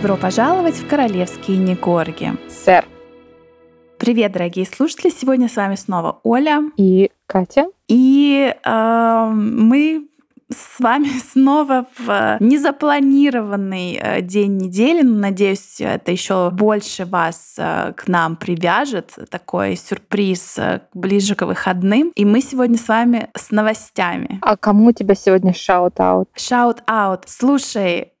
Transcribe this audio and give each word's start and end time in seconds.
Добро 0.00 0.16
пожаловать 0.16 0.76
в 0.76 0.88
королевские 0.88 1.58
не 1.58 1.76
корги. 1.76 2.32
Сэр. 2.48 2.86
Привет, 3.98 4.32
дорогие 4.32 4.64
слушатели! 4.64 5.10
Сегодня 5.10 5.46
с 5.46 5.56
вами 5.56 5.74
снова 5.74 6.20
Оля 6.22 6.62
и 6.78 7.10
Катя. 7.26 7.66
И 7.86 8.50
э, 8.64 9.30
мы 9.30 10.08
с 10.50 10.80
вами 10.80 11.08
снова 11.32 11.86
в 11.98 12.38
незапланированный 12.40 14.00
э, 14.00 14.22
день 14.22 14.56
недели. 14.56 15.02
Надеюсь, 15.02 15.82
это 15.82 16.10
еще 16.10 16.48
больше 16.48 17.04
вас 17.04 17.56
э, 17.58 17.92
к 17.94 18.08
нам 18.08 18.36
привяжет. 18.36 19.12
Такой 19.28 19.76
сюрприз 19.76 20.56
э, 20.56 20.80
ближе 20.94 21.34
к 21.34 21.44
выходным. 21.44 22.10
И 22.14 22.24
мы 22.24 22.40
сегодня 22.40 22.78
с 22.78 22.88
вами 22.88 23.28
с 23.36 23.50
новостями. 23.50 24.38
А 24.40 24.56
кому 24.56 24.86
у 24.86 24.92
тебя 24.92 25.14
сегодня 25.14 25.52
shout-out? 25.52 26.30
Shout-out. 26.36 27.24
Слушай, 27.26 28.14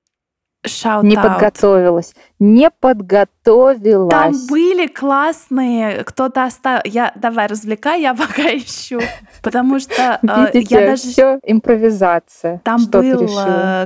Shout 0.66 1.04
не 1.04 1.16
подготовилась. 1.16 2.14
Не 2.40 2.70
подготовилась. 2.70 4.10
Там 4.10 4.32
были 4.48 4.86
классные, 4.86 6.04
кто-то 6.04 6.44
оставил. 6.44 6.80
Я 6.86 7.12
давай 7.14 7.46
развлекай, 7.46 8.00
я 8.00 8.14
пока 8.14 8.42
ищу, 8.56 8.98
потому 9.42 9.78
что 9.78 10.18
Видите, 10.22 10.74
я 10.74 10.86
даже 10.86 11.02
все 11.02 11.38
импровизация. 11.44 12.62
Там 12.64 12.78
что 12.80 13.02
был 13.02 13.28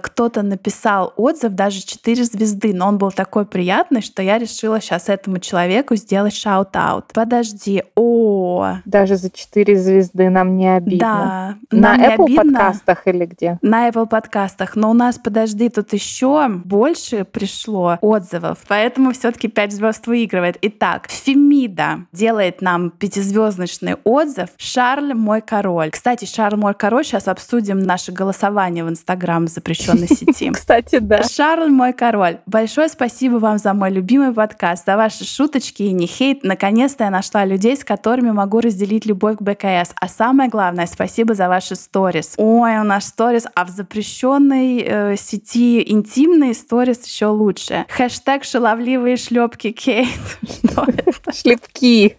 кто-то 0.02 0.42
написал 0.42 1.12
отзыв 1.16 1.52
даже 1.52 1.82
4 1.82 2.24
звезды, 2.24 2.72
но 2.72 2.88
он 2.88 2.98
был 2.98 3.10
такой 3.10 3.44
приятный, 3.44 4.02
что 4.02 4.22
я 4.22 4.38
решила 4.38 4.80
сейчас 4.80 5.08
этому 5.08 5.40
человеку 5.40 5.96
сделать 5.96 6.34
shout-out. 6.34 7.06
Подожди, 7.12 7.82
о, 7.96 8.76
даже 8.84 9.16
за 9.16 9.30
4 9.30 9.76
звезды 9.76 10.30
нам 10.30 10.56
не 10.56 10.76
обидно. 10.76 11.58
Да, 11.70 11.76
на 11.76 11.96
Apple 11.96 12.24
обидно. 12.24 12.42
подкастах 12.42 13.06
или 13.06 13.26
где? 13.26 13.58
На 13.62 13.88
Apple 13.88 14.06
подкастах, 14.06 14.76
но 14.76 14.90
у 14.90 14.94
нас 14.94 15.18
подожди, 15.18 15.68
тут 15.68 15.92
еще 15.92 16.48
больше 16.48 17.24
пришло 17.24 17.98
отзывов, 18.00 18.43
поэтому 18.68 19.12
все-таки 19.12 19.48
5 19.48 19.72
звезд 19.72 20.06
выигрывает. 20.06 20.58
Итак, 20.62 21.08
Фемида 21.08 22.06
делает 22.12 22.60
нам 22.62 22.90
пятизвездочный 22.90 23.96
отзыв. 24.04 24.50
Шарль 24.56 25.14
мой 25.14 25.40
король. 25.40 25.90
Кстати, 25.90 26.24
Шарль 26.24 26.56
мой 26.56 26.74
король, 26.74 27.04
сейчас 27.04 27.28
обсудим 27.28 27.80
наше 27.80 28.12
голосование 28.12 28.84
в 28.84 28.88
Инстаграм 28.88 29.46
запрещенной 29.46 30.08
сети. 30.08 30.50
Кстати, 30.54 30.98
да. 30.98 31.22
Шарль 31.22 31.70
мой 31.70 31.92
король. 31.92 32.38
Большое 32.46 32.88
спасибо 32.88 33.36
вам 33.36 33.58
за 33.58 33.72
мой 33.74 33.90
любимый 33.90 34.32
подкаст, 34.32 34.86
за 34.86 34.96
ваши 34.96 35.24
шуточки 35.24 35.82
и 35.82 35.92
не 35.92 36.06
хейт. 36.06 36.44
Наконец-то 36.44 37.04
я 37.04 37.10
нашла 37.10 37.44
людей, 37.44 37.76
с 37.76 37.84
которыми 37.84 38.30
могу 38.30 38.60
разделить 38.60 39.06
любовь 39.06 39.38
к 39.38 39.42
БКС. 39.42 39.92
А 39.94 40.08
самое 40.08 40.50
главное, 40.50 40.86
спасибо 40.86 41.34
за 41.34 41.48
ваши 41.48 41.76
сторис. 41.76 42.34
Ой, 42.36 42.78
у 42.78 42.84
нас 42.84 43.06
сторис, 43.06 43.46
а 43.54 43.64
в 43.64 43.70
запрещенной 43.70 44.82
э, 44.82 45.16
сети 45.16 45.82
интимные 45.90 46.54
сторис 46.54 47.04
еще 47.06 47.26
лучше. 47.26 47.86
Хэштег 47.88 48.33
шаловливые 48.42 49.16
шлепки 49.16 49.70
Кейт. 49.70 50.08
Что 50.42 50.84
это? 50.88 51.32
Шлепки. 51.32 52.16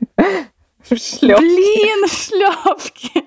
Шлепки. 0.88 1.42
Блин, 1.42 2.08
шлепки. 2.08 3.26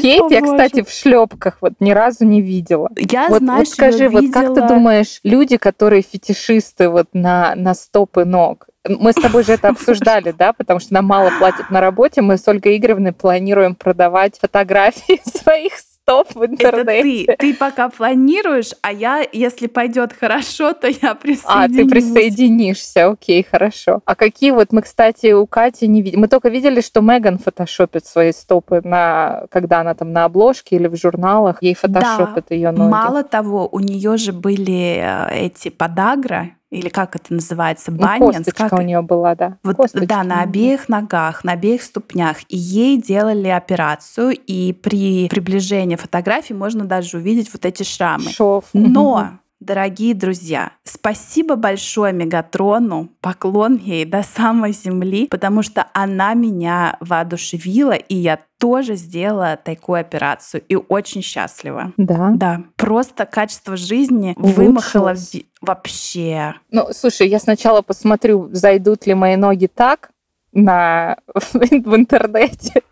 Кейт, 0.00 0.22
О, 0.22 0.28
я, 0.30 0.40
боже. 0.40 0.52
кстати, 0.52 0.82
в 0.82 0.90
шлепках 0.90 1.58
вот 1.60 1.72
ни 1.80 1.90
разу 1.90 2.24
не 2.24 2.40
видела. 2.40 2.90
Я 2.96 3.28
вот, 3.28 3.38
знаешь, 3.38 3.68
вот 3.68 3.74
скажи, 3.74 4.08
вот 4.08 4.22
видела... 4.22 4.42
как 4.42 4.54
ты 4.54 4.68
думаешь, 4.68 5.20
люди, 5.24 5.56
которые 5.56 6.02
фетишисты 6.02 6.88
вот 6.88 7.08
на, 7.12 7.54
на 7.54 7.74
стопы 7.74 8.24
ног, 8.24 8.68
мы 8.86 9.12
с 9.12 9.14
тобой 9.14 9.44
же 9.44 9.52
это 9.52 9.68
обсуждали, 9.68 10.32
да, 10.32 10.52
потому 10.52 10.80
что 10.80 10.92
нам 10.94 11.06
мало 11.06 11.30
платят 11.38 11.70
на 11.70 11.80
работе, 11.80 12.20
мы 12.20 12.36
с 12.36 12.46
Ольгой 12.46 12.76
Игоревной 12.76 13.12
планируем 13.12 13.74
продавать 13.74 14.38
фотографии 14.38 15.20
своих 15.38 15.72
стоп 16.04 16.34
в 16.34 16.44
интернете. 16.44 17.24
Это 17.24 17.36
ты. 17.36 17.52
Ты 17.52 17.54
пока 17.54 17.88
планируешь, 17.88 18.72
а 18.82 18.92
я, 18.92 19.26
если 19.32 19.66
пойдет 19.66 20.12
хорошо, 20.12 20.72
то 20.74 20.86
я 20.86 21.14
присоединюсь. 21.14 21.44
А, 21.46 21.68
ты 21.68 21.88
присоединишься, 21.88 23.06
окей, 23.06 23.46
хорошо. 23.50 24.00
А 24.04 24.14
какие 24.14 24.50
вот 24.50 24.72
мы, 24.72 24.82
кстати, 24.82 25.32
у 25.32 25.46
Кати 25.46 25.88
не 25.88 26.02
видели. 26.02 26.20
Мы 26.20 26.28
только 26.28 26.50
видели, 26.50 26.80
что 26.80 27.00
Меган 27.00 27.38
фотошопит 27.38 28.04
свои 28.04 28.32
стопы, 28.32 28.82
на, 28.84 29.46
когда 29.50 29.80
она 29.80 29.94
там 29.94 30.12
на 30.12 30.26
обложке 30.26 30.76
или 30.76 30.88
в 30.88 30.96
журналах, 30.96 31.62
ей 31.62 31.74
фотошопят 31.74 32.46
да. 32.48 32.54
ее 32.54 32.70
ноги. 32.70 32.90
Мало 32.90 33.22
того, 33.22 33.68
у 33.72 33.80
нее 33.80 34.16
же 34.18 34.32
были 34.32 35.00
э, 35.00 35.46
эти 35.46 35.70
подагра, 35.70 36.50
или 36.74 36.88
как 36.88 37.16
это 37.16 37.32
называется, 37.32 37.92
баннинс. 37.92 38.46
Ну, 38.46 38.52
как... 38.54 38.72
у 38.72 38.80
нее 38.82 39.02
была, 39.02 39.34
да. 39.34 39.58
Вот, 39.62 39.76
косточка. 39.76 40.06
да, 40.06 40.22
на 40.24 40.42
обеих 40.42 40.88
ногах, 40.88 41.44
на 41.44 41.52
обеих 41.52 41.82
ступнях. 41.82 42.38
И 42.48 42.56
ей 42.56 43.00
делали 43.00 43.48
операцию, 43.48 44.32
и 44.32 44.72
при 44.72 45.28
приближении 45.28 45.96
фотографии 45.96 46.52
можно 46.52 46.84
даже 46.84 47.18
увидеть 47.18 47.52
вот 47.52 47.64
эти 47.64 47.82
шрамы. 47.82 48.30
Шов. 48.30 48.64
Но 48.72 49.38
Дорогие 49.64 50.14
друзья, 50.14 50.72
спасибо 50.82 51.56
большое 51.56 52.12
Мегатрону, 52.12 53.08
поклон 53.22 53.76
ей 53.76 54.04
до 54.04 54.22
самой 54.22 54.72
земли, 54.72 55.26
потому 55.26 55.62
что 55.62 55.86
она 55.94 56.34
меня 56.34 56.98
воодушевила, 57.00 57.92
и 57.92 58.14
я 58.14 58.40
тоже 58.58 58.96
сделала 58.96 59.56
такую 59.56 60.00
операцию 60.00 60.62
и 60.68 60.76
очень 60.76 61.22
счастлива. 61.22 61.94
Да. 61.96 62.32
Да. 62.34 62.64
Просто 62.76 63.24
качество 63.24 63.78
жизни 63.78 64.34
вымахало 64.36 65.14
вообще. 65.62 66.56
Ну, 66.70 66.88
слушай, 66.92 67.26
я 67.26 67.38
сначала 67.38 67.80
посмотрю, 67.80 68.50
зайдут 68.52 69.06
ли 69.06 69.14
мои 69.14 69.36
ноги 69.36 69.66
так 69.66 70.10
на 70.52 71.16
в 71.34 71.96
интернете 71.96 72.82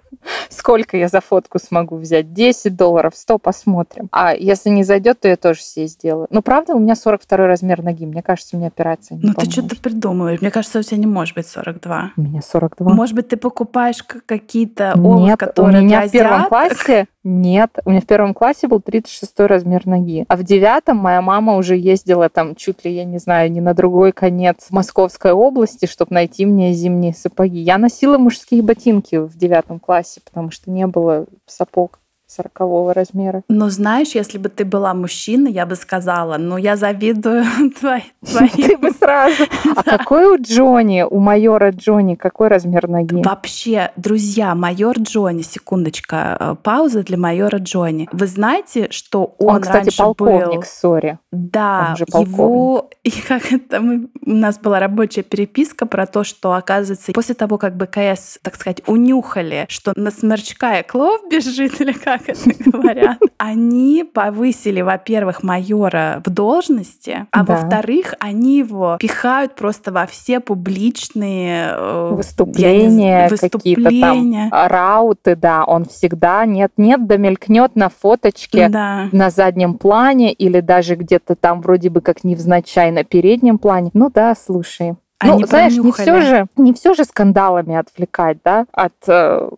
сколько 0.48 0.96
я 0.96 1.08
за 1.08 1.20
фотку 1.20 1.58
смогу 1.58 1.96
взять? 1.96 2.32
10 2.32 2.76
долларов, 2.76 3.14
100, 3.16 3.38
посмотрим. 3.38 4.08
А 4.12 4.34
если 4.34 4.70
не 4.70 4.84
зайдет, 4.84 5.20
то 5.20 5.28
я 5.28 5.36
тоже 5.36 5.60
себе 5.60 5.86
сделаю. 5.86 6.26
Но 6.30 6.42
правда, 6.42 6.74
у 6.74 6.78
меня 6.78 6.94
42 6.94 7.46
размер 7.46 7.82
ноги. 7.82 8.06
Мне 8.06 8.22
кажется, 8.22 8.56
у 8.56 8.58
меня 8.58 8.68
операция 8.68 9.16
не 9.16 9.28
Ну 9.28 9.34
ты 9.34 9.50
что-то 9.50 9.76
придумываешь. 9.76 10.40
Мне 10.40 10.50
кажется, 10.50 10.78
у 10.78 10.82
тебя 10.82 10.98
не 10.98 11.06
может 11.06 11.34
быть 11.34 11.46
42. 11.46 12.12
У 12.16 12.20
меня 12.20 12.40
42. 12.42 12.94
Может 12.94 13.14
быть, 13.14 13.28
ты 13.28 13.36
покупаешь 13.36 14.02
какие-то 14.02 14.92
обувь, 14.94 15.28
Нет, 15.28 15.38
которые 15.38 15.82
у 15.82 15.84
меня 15.84 16.06
в 16.06 16.10
первом 16.10 16.46
классе 16.46 17.06
нет, 17.24 17.78
у 17.84 17.90
меня 17.90 18.00
в 18.00 18.06
первом 18.06 18.34
классе 18.34 18.66
был 18.66 18.80
36 18.80 19.40
размер 19.40 19.86
ноги. 19.86 20.24
А 20.26 20.36
в 20.36 20.42
девятом 20.42 20.96
моя 20.96 21.22
мама 21.22 21.56
уже 21.56 21.76
ездила 21.76 22.28
там 22.28 22.56
чуть 22.56 22.84
ли, 22.84 22.92
я 22.92 23.04
не 23.04 23.18
знаю, 23.18 23.50
не 23.52 23.60
на 23.60 23.74
другой 23.74 24.10
конец 24.10 24.66
Московской 24.70 25.30
области, 25.30 25.86
чтобы 25.86 26.14
найти 26.14 26.44
мне 26.46 26.72
зимние 26.72 27.14
сапоги. 27.14 27.60
Я 27.60 27.78
носила 27.78 28.18
мужские 28.18 28.62
ботинки 28.62 29.16
в 29.16 29.36
девятом 29.36 29.78
классе, 29.78 30.11
потому 30.20 30.50
что 30.50 30.70
не 30.70 30.86
было 30.86 31.26
сапог 31.46 31.98
сорокового 32.32 32.94
размера. 32.94 33.43
Но 33.48 33.69
знаешь, 33.69 34.15
если 34.15 34.38
бы 34.38 34.48
ты 34.48 34.65
была 34.65 34.94
мужчина, 34.94 35.48
я 35.48 35.66
бы 35.66 35.76
сказала, 35.76 36.37
ну 36.38 36.56
я 36.56 36.76
завидую 36.76 37.44
твоей. 37.81 38.12
Ты 38.22 38.76
бы 38.76 38.91
сразу. 38.91 39.44
А 39.76 39.82
какой 39.82 40.26
у 40.26 40.41
Джонни, 40.41 41.03
у 41.03 41.19
майора 41.19 41.70
Джонни, 41.70 42.15
какой 42.15 42.48
размер 42.48 42.88
ноги? 42.88 43.22
Вообще, 43.22 43.91
друзья, 43.97 44.54
майор 44.54 44.98
Джонни, 44.98 45.43
секундочка, 45.43 46.37
э, 46.38 46.56
пауза 46.62 47.03
для 47.03 47.16
майора 47.16 47.59
Джонни. 47.59 48.09
Вы 48.12 48.26
знаете, 48.26 48.88
что 48.91 49.34
он, 49.38 49.56
он 49.56 49.62
кстати, 49.62 49.97
полковник, 49.97 50.64
сори. 50.64 51.19
Да, 51.31 51.94
его... 51.99 52.91
И 53.03 53.10
как 53.10 53.53
это 53.53 53.81
мы... 53.81 54.09
У 54.25 54.31
нас 54.31 54.59
была 54.59 54.78
рабочая 54.78 55.22
переписка 55.22 55.87
про 55.87 56.06
то, 56.06 56.25
что, 56.25 56.54
оказывается, 56.54 57.12
после 57.12 57.34
того, 57.34 57.59
как 57.59 57.76
БКС, 57.76 58.38
так 58.43 58.54
сказать, 58.54 58.81
унюхали, 58.87 59.66
что 59.69 59.93
на 59.97 60.10
смерчка 60.10 60.78
и 60.78 60.82
клов 60.87 61.20
бежит, 61.31 61.81
или 61.81 61.93
как 61.93 62.21
как 62.26 62.36
это 62.46 62.70
говорят, 62.70 63.18
они 63.38 64.04
повысили, 64.04 64.80
во-первых, 64.80 65.42
майора 65.42 66.22
в 66.24 66.30
должности, 66.30 67.26
а 67.30 67.44
да. 67.44 67.54
во-вторых, 67.54 68.14
они 68.20 68.58
его 68.58 68.96
пихают 69.00 69.54
просто 69.54 69.92
во 69.92 70.06
все 70.06 70.40
публичные 70.40 71.74
э, 71.76 72.10
выступления, 72.14 73.28
какие-то 73.28 73.90
там 74.00 74.50
рауты, 74.50 75.36
да, 75.36 75.64
он 75.64 75.84
всегда 75.84 76.44
нет-нет, 76.46 77.06
да 77.06 77.16
мелькнет 77.16 77.76
на 77.76 77.88
фоточке 77.88 78.68
да. 78.68 79.08
на 79.12 79.30
заднем 79.30 79.75
плане 79.75 80.32
или 80.32 80.60
даже 80.60 80.94
где-то 80.94 81.34
там 81.34 81.60
вроде 81.60 81.90
бы 81.90 82.00
как 82.00 82.25
невзначай 82.25 82.90
на 82.90 83.04
переднем 83.04 83.58
плане. 83.58 83.90
Ну 83.94 84.10
да, 84.10 84.34
слушай. 84.34 84.94
Они 85.22 85.40
ну, 85.40 85.46
знаешь, 85.46 85.76
не 85.76 85.92
все 85.92 86.20
же, 86.20 86.46
не 86.56 86.72
все 86.75 86.94
же 86.94 87.04
скандалами 87.04 87.76
отвлекать, 87.76 88.38
да, 88.44 88.66
от 88.72 88.92
э, 89.06 89.50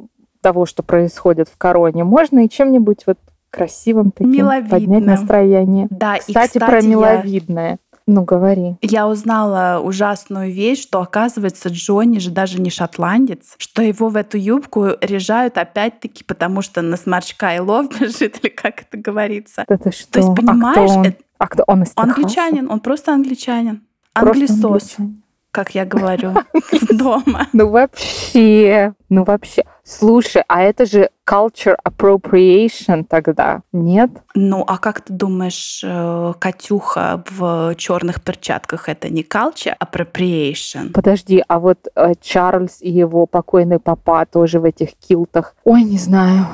того, 0.44 0.66
что 0.66 0.82
происходит 0.82 1.48
в 1.48 1.56
короне, 1.56 2.04
можно 2.04 2.44
и 2.44 2.50
чем-нибудь 2.50 3.04
вот 3.06 3.18
красивым 3.48 4.10
таким 4.10 4.32
Миловидным. 4.32 4.70
поднять 4.70 5.04
настроение. 5.06 5.88
Да, 5.90 6.18
кстати, 6.18 6.30
и, 6.30 6.34
кстати 6.34 6.58
про 6.58 6.82
миловидное. 6.82 7.70
Я... 7.70 7.78
Ну, 8.06 8.24
говори. 8.24 8.76
Я 8.82 9.08
узнала 9.08 9.80
ужасную 9.80 10.52
вещь, 10.52 10.82
что, 10.82 11.00
оказывается, 11.00 11.70
Джонни 11.70 12.18
же 12.18 12.30
даже 12.30 12.60
не 12.60 12.68
шотландец, 12.68 13.54
что 13.56 13.80
его 13.80 14.10
в 14.10 14.16
эту 14.16 14.36
юбку 14.36 14.88
режают 15.00 15.56
опять-таки, 15.56 16.22
потому 16.24 16.60
что 16.60 16.82
на 16.82 16.98
сморчка 16.98 17.56
и 17.56 17.60
лов 17.60 17.88
бежит, 17.98 18.40
или 18.42 18.50
как 18.50 18.82
это 18.82 18.98
говорится. 18.98 19.64
Это 19.66 19.90
что? 19.90 20.12
То 20.12 20.18
есть, 20.18 20.34
понимаешь, 20.34 20.90
а 20.90 20.92
кто 20.92 21.00
он? 21.00 21.06
Это... 21.06 21.24
А 21.38 21.48
кто 21.48 21.64
он 21.66 21.82
из 21.84 21.92
Англичанин, 21.96 22.70
он 22.70 22.80
просто 22.80 23.14
англичанин. 23.14 23.82
Просто 24.12 24.44
Англисос. 24.44 24.94
Англичанин. 24.98 25.23
Как 25.54 25.70
я 25.76 25.84
говорю, 25.84 26.34
дома. 26.90 27.46
Ну 27.52 27.70
вообще, 27.70 28.92
ну 29.08 29.22
вообще. 29.22 29.62
Слушай, 29.84 30.42
а 30.48 30.62
это 30.62 30.84
же 30.84 31.10
culture 31.28 31.76
appropriation 31.86 33.04
тогда, 33.08 33.62
нет? 33.72 34.10
Ну, 34.34 34.64
а 34.66 34.78
как 34.78 35.02
ты 35.02 35.12
думаешь, 35.12 35.80
э, 35.84 36.32
Катюха 36.40 37.22
в 37.30 37.74
черных 37.76 38.20
перчатках 38.20 38.88
это 38.88 39.08
не 39.08 39.22
culture 39.22 39.76
appropriation? 39.78 40.90
Подожди, 40.92 41.44
а 41.46 41.60
вот 41.60 41.86
э, 41.94 42.14
Чарльз 42.20 42.82
и 42.82 42.90
его 42.90 43.26
покойный 43.26 43.78
папа 43.78 44.26
тоже 44.26 44.58
в 44.58 44.64
этих 44.64 44.94
килтах. 44.94 45.54
Ой, 45.62 45.84
не 45.84 45.98
знаю. 45.98 46.46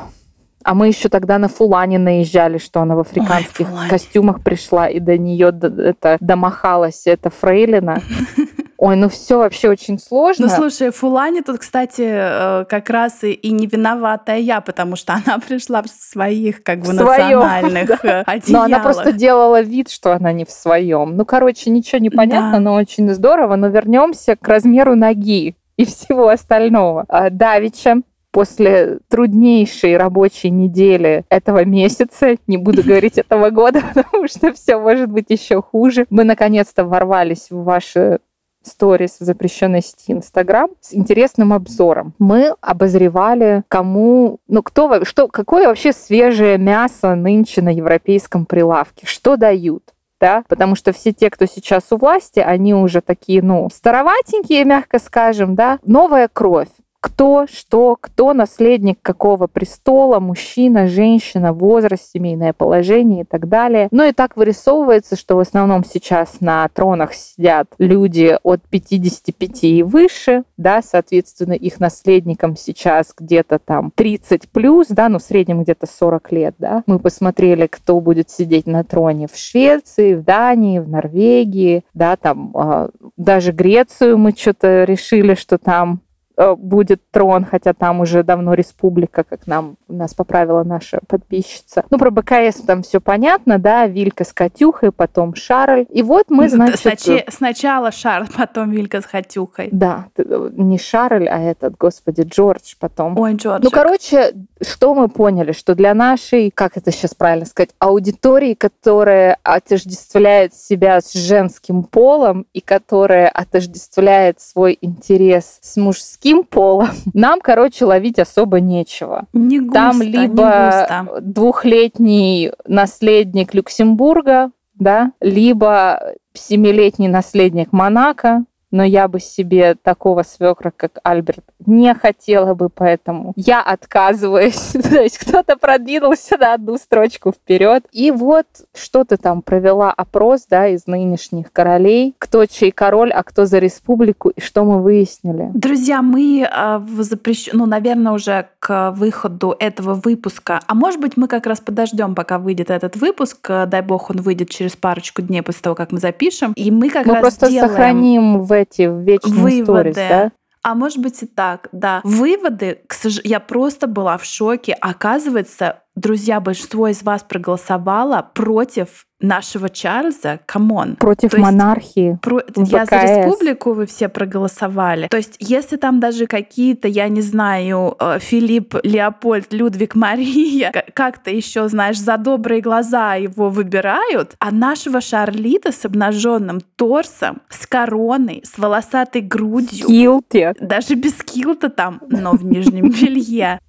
А 0.62 0.74
мы 0.74 0.88
еще 0.88 1.08
тогда 1.08 1.38
на 1.38 1.48
Фулане 1.48 1.98
наезжали, 1.98 2.58
что 2.58 2.80
она 2.80 2.94
в 2.94 3.00
африканских 3.00 3.66
Ой, 3.72 3.88
костюмах 3.88 4.42
пришла, 4.42 4.88
и 4.88 5.00
до 5.00 5.16
нее 5.16 5.48
это 5.48 6.18
домахалась 6.20 7.06
эта 7.06 7.30
фрейлина. 7.30 8.02
Ой, 8.80 8.96
ну 8.96 9.10
все 9.10 9.36
вообще 9.36 9.68
очень 9.68 9.98
сложно. 9.98 10.46
Ну 10.46 10.52
слушай, 10.54 10.90
Фулани 10.90 11.42
тут, 11.42 11.58
кстати, 11.58 12.02
э, 12.02 12.64
как 12.64 12.88
раз 12.88 13.24
и, 13.24 13.32
и 13.32 13.52
не 13.52 13.66
виноватая 13.66 14.38
я, 14.38 14.62
потому 14.62 14.96
что 14.96 15.12
она 15.14 15.38
пришла 15.48 15.82
в 15.82 15.88
своих 15.88 16.62
как 16.62 16.80
бы 16.80 16.86
в 16.86 16.94
национальных 16.94 18.00
своем, 18.00 18.24
да. 18.26 18.40
Но 18.48 18.62
она 18.62 18.78
просто 18.80 19.12
делала 19.12 19.60
вид, 19.60 19.90
что 19.90 20.14
она 20.14 20.32
не 20.32 20.46
в 20.46 20.50
своем. 20.50 21.14
Ну, 21.14 21.26
короче, 21.26 21.68
ничего 21.68 21.98
не 21.98 22.08
понятно, 22.08 22.52
да. 22.52 22.60
но 22.60 22.74
очень 22.74 23.12
здорово. 23.12 23.56
Но 23.56 23.68
вернемся 23.68 24.34
к 24.34 24.48
размеру 24.48 24.94
ноги 24.94 25.56
и 25.76 25.84
всего 25.84 26.28
остального. 26.28 27.04
А, 27.08 27.28
Давича 27.28 28.00
после 28.30 28.98
труднейшей 29.08 29.96
рабочей 29.96 30.50
недели 30.50 31.24
этого 31.28 31.64
месяца, 31.64 32.36
не 32.46 32.56
буду 32.56 32.82
говорить 32.82 33.18
этого 33.18 33.50
года, 33.50 33.82
потому 33.94 34.28
что 34.28 34.52
все 34.52 34.78
может 34.78 35.10
быть 35.10 35.26
еще 35.28 35.62
хуже, 35.62 36.06
мы 36.10 36.24
наконец-то 36.24 36.84
ворвались 36.84 37.50
в 37.50 37.62
ваши 37.64 38.20
сторис 38.62 39.16
в 39.20 39.24
запрещенной 39.24 39.82
сети 39.82 40.12
Инстаграм 40.12 40.68
с 40.80 40.94
интересным 40.94 41.52
обзором. 41.52 42.14
Мы 42.18 42.54
обозревали, 42.60 43.64
кому, 43.68 44.38
ну 44.48 44.62
кто, 44.62 45.04
что, 45.04 45.28
какое 45.28 45.66
вообще 45.66 45.92
свежее 45.92 46.58
мясо 46.58 47.14
нынче 47.14 47.62
на 47.62 47.70
европейском 47.70 48.44
прилавке, 48.44 49.06
что 49.06 49.36
дают 49.36 49.82
да, 50.20 50.44
потому 50.48 50.76
что 50.76 50.92
все 50.92 51.12
те, 51.12 51.30
кто 51.30 51.46
сейчас 51.46 51.84
у 51.92 51.96
власти, 51.96 52.40
они 52.40 52.74
уже 52.74 53.00
такие, 53.00 53.40
ну, 53.40 53.70
староватенькие, 53.72 54.66
мягко 54.66 54.98
скажем, 54.98 55.54
да, 55.54 55.78
новая 55.82 56.28
кровь 56.28 56.68
кто, 57.00 57.46
что, 57.46 57.96
кто 58.00 58.32
наследник 58.32 58.98
какого 59.02 59.46
престола, 59.46 60.20
мужчина, 60.20 60.86
женщина, 60.86 61.52
возраст, 61.52 62.10
семейное 62.12 62.52
положение 62.52 63.22
и 63.22 63.24
так 63.24 63.48
далее. 63.48 63.88
Ну 63.90 64.04
и 64.04 64.12
так 64.12 64.36
вырисовывается, 64.36 65.16
что 65.16 65.36
в 65.36 65.40
основном 65.40 65.84
сейчас 65.84 66.40
на 66.40 66.68
тронах 66.68 67.14
сидят 67.14 67.68
люди 67.78 68.38
от 68.42 68.62
55 68.68 69.64
и 69.64 69.82
выше, 69.82 70.44
да, 70.56 70.82
соответственно, 70.82 71.54
их 71.54 71.80
наследникам 71.80 72.56
сейчас 72.56 73.14
где-то 73.18 73.58
там 73.58 73.92
30 73.94 74.50
плюс, 74.50 74.88
да, 74.88 75.08
ну 75.08 75.18
в 75.18 75.22
среднем 75.22 75.62
где-то 75.62 75.86
40 75.86 76.32
лет, 76.32 76.54
да. 76.58 76.82
Мы 76.86 76.98
посмотрели, 76.98 77.66
кто 77.66 78.00
будет 78.00 78.30
сидеть 78.30 78.66
на 78.66 78.84
троне 78.84 79.26
в 79.26 79.36
Швеции, 79.36 80.14
в 80.14 80.22
Дании, 80.22 80.78
в 80.78 80.88
Норвегии, 80.88 81.84
да, 81.94 82.16
там 82.16 82.52
э, 82.54 82.88
даже 83.16 83.52
Грецию 83.52 84.18
мы 84.18 84.32
что-то 84.32 84.84
решили, 84.84 85.34
что 85.34 85.58
там 85.58 86.00
будет 86.36 87.02
трон, 87.10 87.44
хотя 87.44 87.74
там 87.74 88.00
уже 88.00 88.22
давно 88.22 88.54
республика, 88.54 89.24
как 89.24 89.46
нам 89.46 89.76
нас 89.88 90.14
поправила 90.14 90.64
наша 90.64 91.00
подписчица. 91.06 91.84
Ну, 91.90 91.98
про 91.98 92.10
БКС 92.10 92.60
там 92.66 92.82
все 92.82 93.00
понятно, 93.00 93.58
да, 93.58 93.86
Вилька 93.86 94.24
с 94.24 94.32
Катюхой, 94.32 94.92
потом 94.92 95.34
Шарль. 95.34 95.86
И 95.90 96.02
вот 96.02 96.30
мы, 96.30 96.48
значит... 96.48 96.80
Сначала, 96.80 97.22
сначала 97.28 97.92
Шарль, 97.92 98.28
потом 98.36 98.70
Вилька 98.70 99.00
с 99.00 99.06
Катюхой. 99.06 99.68
Да, 99.72 100.06
э, 100.16 100.50
не 100.52 100.78
Шарль, 100.78 101.28
а 101.28 101.40
этот, 101.40 101.76
господи, 101.76 102.22
Джордж 102.22 102.74
потом. 102.78 103.18
Ой, 103.18 103.34
Джордж. 103.34 103.62
Ну, 103.62 103.70
короче, 103.70 104.34
что 104.62 104.94
мы 104.94 105.08
поняли? 105.08 105.52
Что 105.52 105.74
для 105.74 105.94
нашей, 105.94 106.50
как 106.50 106.76
это 106.76 106.90
сейчас 106.90 107.14
правильно 107.14 107.46
сказать, 107.46 107.70
аудитории, 107.78 108.54
которая 108.54 109.38
отождествляет 109.42 110.54
себя 110.54 111.00
с 111.00 111.12
женским 111.12 111.82
полом 111.82 112.46
и 112.52 112.60
которая 112.60 113.28
отождествляет 113.28 114.40
свой 114.40 114.78
интерес 114.80 115.58
с 115.60 115.76
мужским 115.76 116.29
полом, 116.44 116.88
нам, 117.12 117.40
короче, 117.40 117.84
ловить 117.84 118.18
особо 118.18 118.60
нечего. 118.60 119.26
Не 119.32 119.60
густо, 119.60 119.74
Там 119.74 120.00
либо 120.00 121.20
двухлетний 121.20 122.52
наследник 122.66 123.54
Люксембурга, 123.54 124.50
да, 124.74 125.12
либо 125.20 126.14
семилетний 126.32 127.08
наследник 127.08 127.72
Монако, 127.72 128.44
но 128.70 128.84
я 128.84 129.08
бы 129.08 129.20
себе 129.20 129.74
такого 129.74 130.22
свекра, 130.22 130.72
как 130.74 130.98
Альберт, 131.02 131.44
не 131.66 131.94
хотела 131.94 132.54
бы, 132.54 132.68
поэтому 132.68 133.32
я 133.36 133.62
отказываюсь. 133.62 134.72
То 134.72 135.02
есть 135.02 135.18
кто-то 135.18 135.56
продвинулся 135.56 136.36
на 136.38 136.54
одну 136.54 136.76
строчку 136.78 137.32
вперед. 137.32 137.84
И 137.92 138.10
вот 138.10 138.46
что 138.74 139.04
ты 139.04 139.16
там 139.16 139.42
провела 139.42 139.92
опрос, 139.92 140.46
да, 140.48 140.68
из 140.68 140.86
нынешних 140.86 141.52
королей, 141.52 142.14
кто 142.18 142.46
чей 142.46 142.70
король, 142.70 143.12
а 143.12 143.22
кто 143.22 143.46
за 143.46 143.58
республику, 143.58 144.30
и 144.30 144.40
что 144.40 144.64
мы 144.64 144.82
выяснили? 144.82 145.50
Друзья, 145.54 146.02
мы 146.02 146.42
э, 146.42 146.78
в 146.78 147.02
запрещ... 147.02 147.50
ну, 147.52 147.66
наверное, 147.66 148.12
уже 148.12 148.48
к 148.58 148.92
выходу 148.92 149.54
этого 149.58 149.94
выпуска, 149.94 150.60
а 150.66 150.74
может 150.74 151.00
быть, 151.00 151.16
мы 151.16 151.28
как 151.28 151.46
раз 151.46 151.60
подождем, 151.60 152.14
пока 152.14 152.38
выйдет 152.38 152.70
этот 152.70 152.96
выпуск, 152.96 153.50
дай 153.66 153.82
бог, 153.82 154.10
он 154.10 154.18
выйдет 154.18 154.50
через 154.50 154.76
парочку 154.76 155.22
дней 155.22 155.42
после 155.42 155.62
того, 155.62 155.74
как 155.74 155.92
мы 155.92 155.98
запишем, 155.98 156.52
и 156.54 156.70
мы 156.70 156.90
как 156.90 157.06
мы 157.06 157.14
раз 157.14 157.22
просто 157.22 157.46
сделаем... 157.46 157.70
сохраним 157.70 158.42
в 158.42 158.52
эти 158.60 158.82
вечные 158.82 159.62
выводы. 159.62 159.64
сторис, 159.64 159.94
да? 159.96 160.32
А 160.62 160.74
может 160.74 160.98
быть 160.98 161.22
и 161.22 161.26
так, 161.26 161.68
да. 161.72 162.00
Выводы, 162.04 162.80
к 162.86 162.92
сожалению, 162.92 163.30
я 163.30 163.40
просто 163.40 163.86
была 163.86 164.18
в 164.18 164.24
шоке. 164.24 164.74
Оказывается, 164.74 165.82
друзья, 165.94 166.40
большинство 166.40 166.88
из 166.88 167.02
вас 167.02 167.22
проголосовало 167.22 168.28
против 168.34 169.06
нашего 169.20 169.68
Чарльза, 169.68 170.40
come 170.46 170.75
on. 170.75 170.96
Против 170.96 171.32
есть, 171.32 171.38
монархии. 171.38 172.18
Про... 172.22 172.40
Я 172.56 172.86
за 172.86 173.02
республику 173.02 173.72
вы 173.72 173.86
все 173.86 174.08
проголосовали. 174.08 175.08
То 175.08 175.18
есть, 175.18 175.36
если 175.38 175.76
там 175.76 176.00
даже 176.00 176.26
какие-то, 176.26 176.88
я 176.88 177.08
не 177.08 177.20
знаю, 177.20 177.96
э, 178.00 178.18
Филипп, 178.18 178.76
Леопольд, 178.82 179.52
Людвиг, 179.52 179.94
Мария, 180.00 180.72
как-то 180.94 181.30
еще, 181.30 181.68
знаешь, 181.68 182.00
за 182.00 182.16
добрые 182.16 182.60
глаза 182.60 183.14
его 183.14 183.50
выбирают, 183.50 184.36
а 184.38 184.50
нашего 184.50 185.00
Шарлита 185.00 185.72
с 185.72 185.84
обнаженным 185.84 186.60
торсом, 186.76 187.42
с 187.50 187.66
короной, 187.66 188.42
с 188.44 188.58
волосатой 188.58 189.20
грудью. 189.20 189.86
Килте. 189.86 190.54
Даже 190.60 190.94
без 190.94 191.14
килта 191.22 191.68
там, 191.68 192.00
но 192.08 192.32
в 192.32 192.44
нижнем 192.44 192.90
белье. 192.90 193.60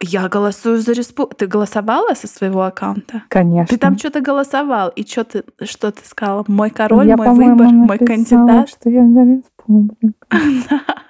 Я 0.00 0.28
голосую 0.28 0.78
за 0.78 0.92
республику. 0.92 1.36
Ты 1.36 1.46
голосовала 1.46 2.14
со 2.14 2.26
своего 2.26 2.62
аккаунта? 2.62 3.22
Конечно. 3.28 3.66
Ты 3.66 3.78
там 3.78 3.98
что-то 3.98 4.20
голосовал, 4.20 4.88
и 4.90 5.06
что 5.06 5.24
ты, 5.24 5.44
что 5.62 5.90
ты 5.92 6.04
сказала? 6.04 6.44
Мой 6.48 6.70
король, 6.70 7.08
я, 7.08 7.16
мой 7.16 7.30
выбор, 7.30 7.66
мой 7.68 7.98
кандидат. 7.98 8.68
что 8.68 8.90
я 8.90 9.06
за 9.06 9.22
республику. 9.22 10.14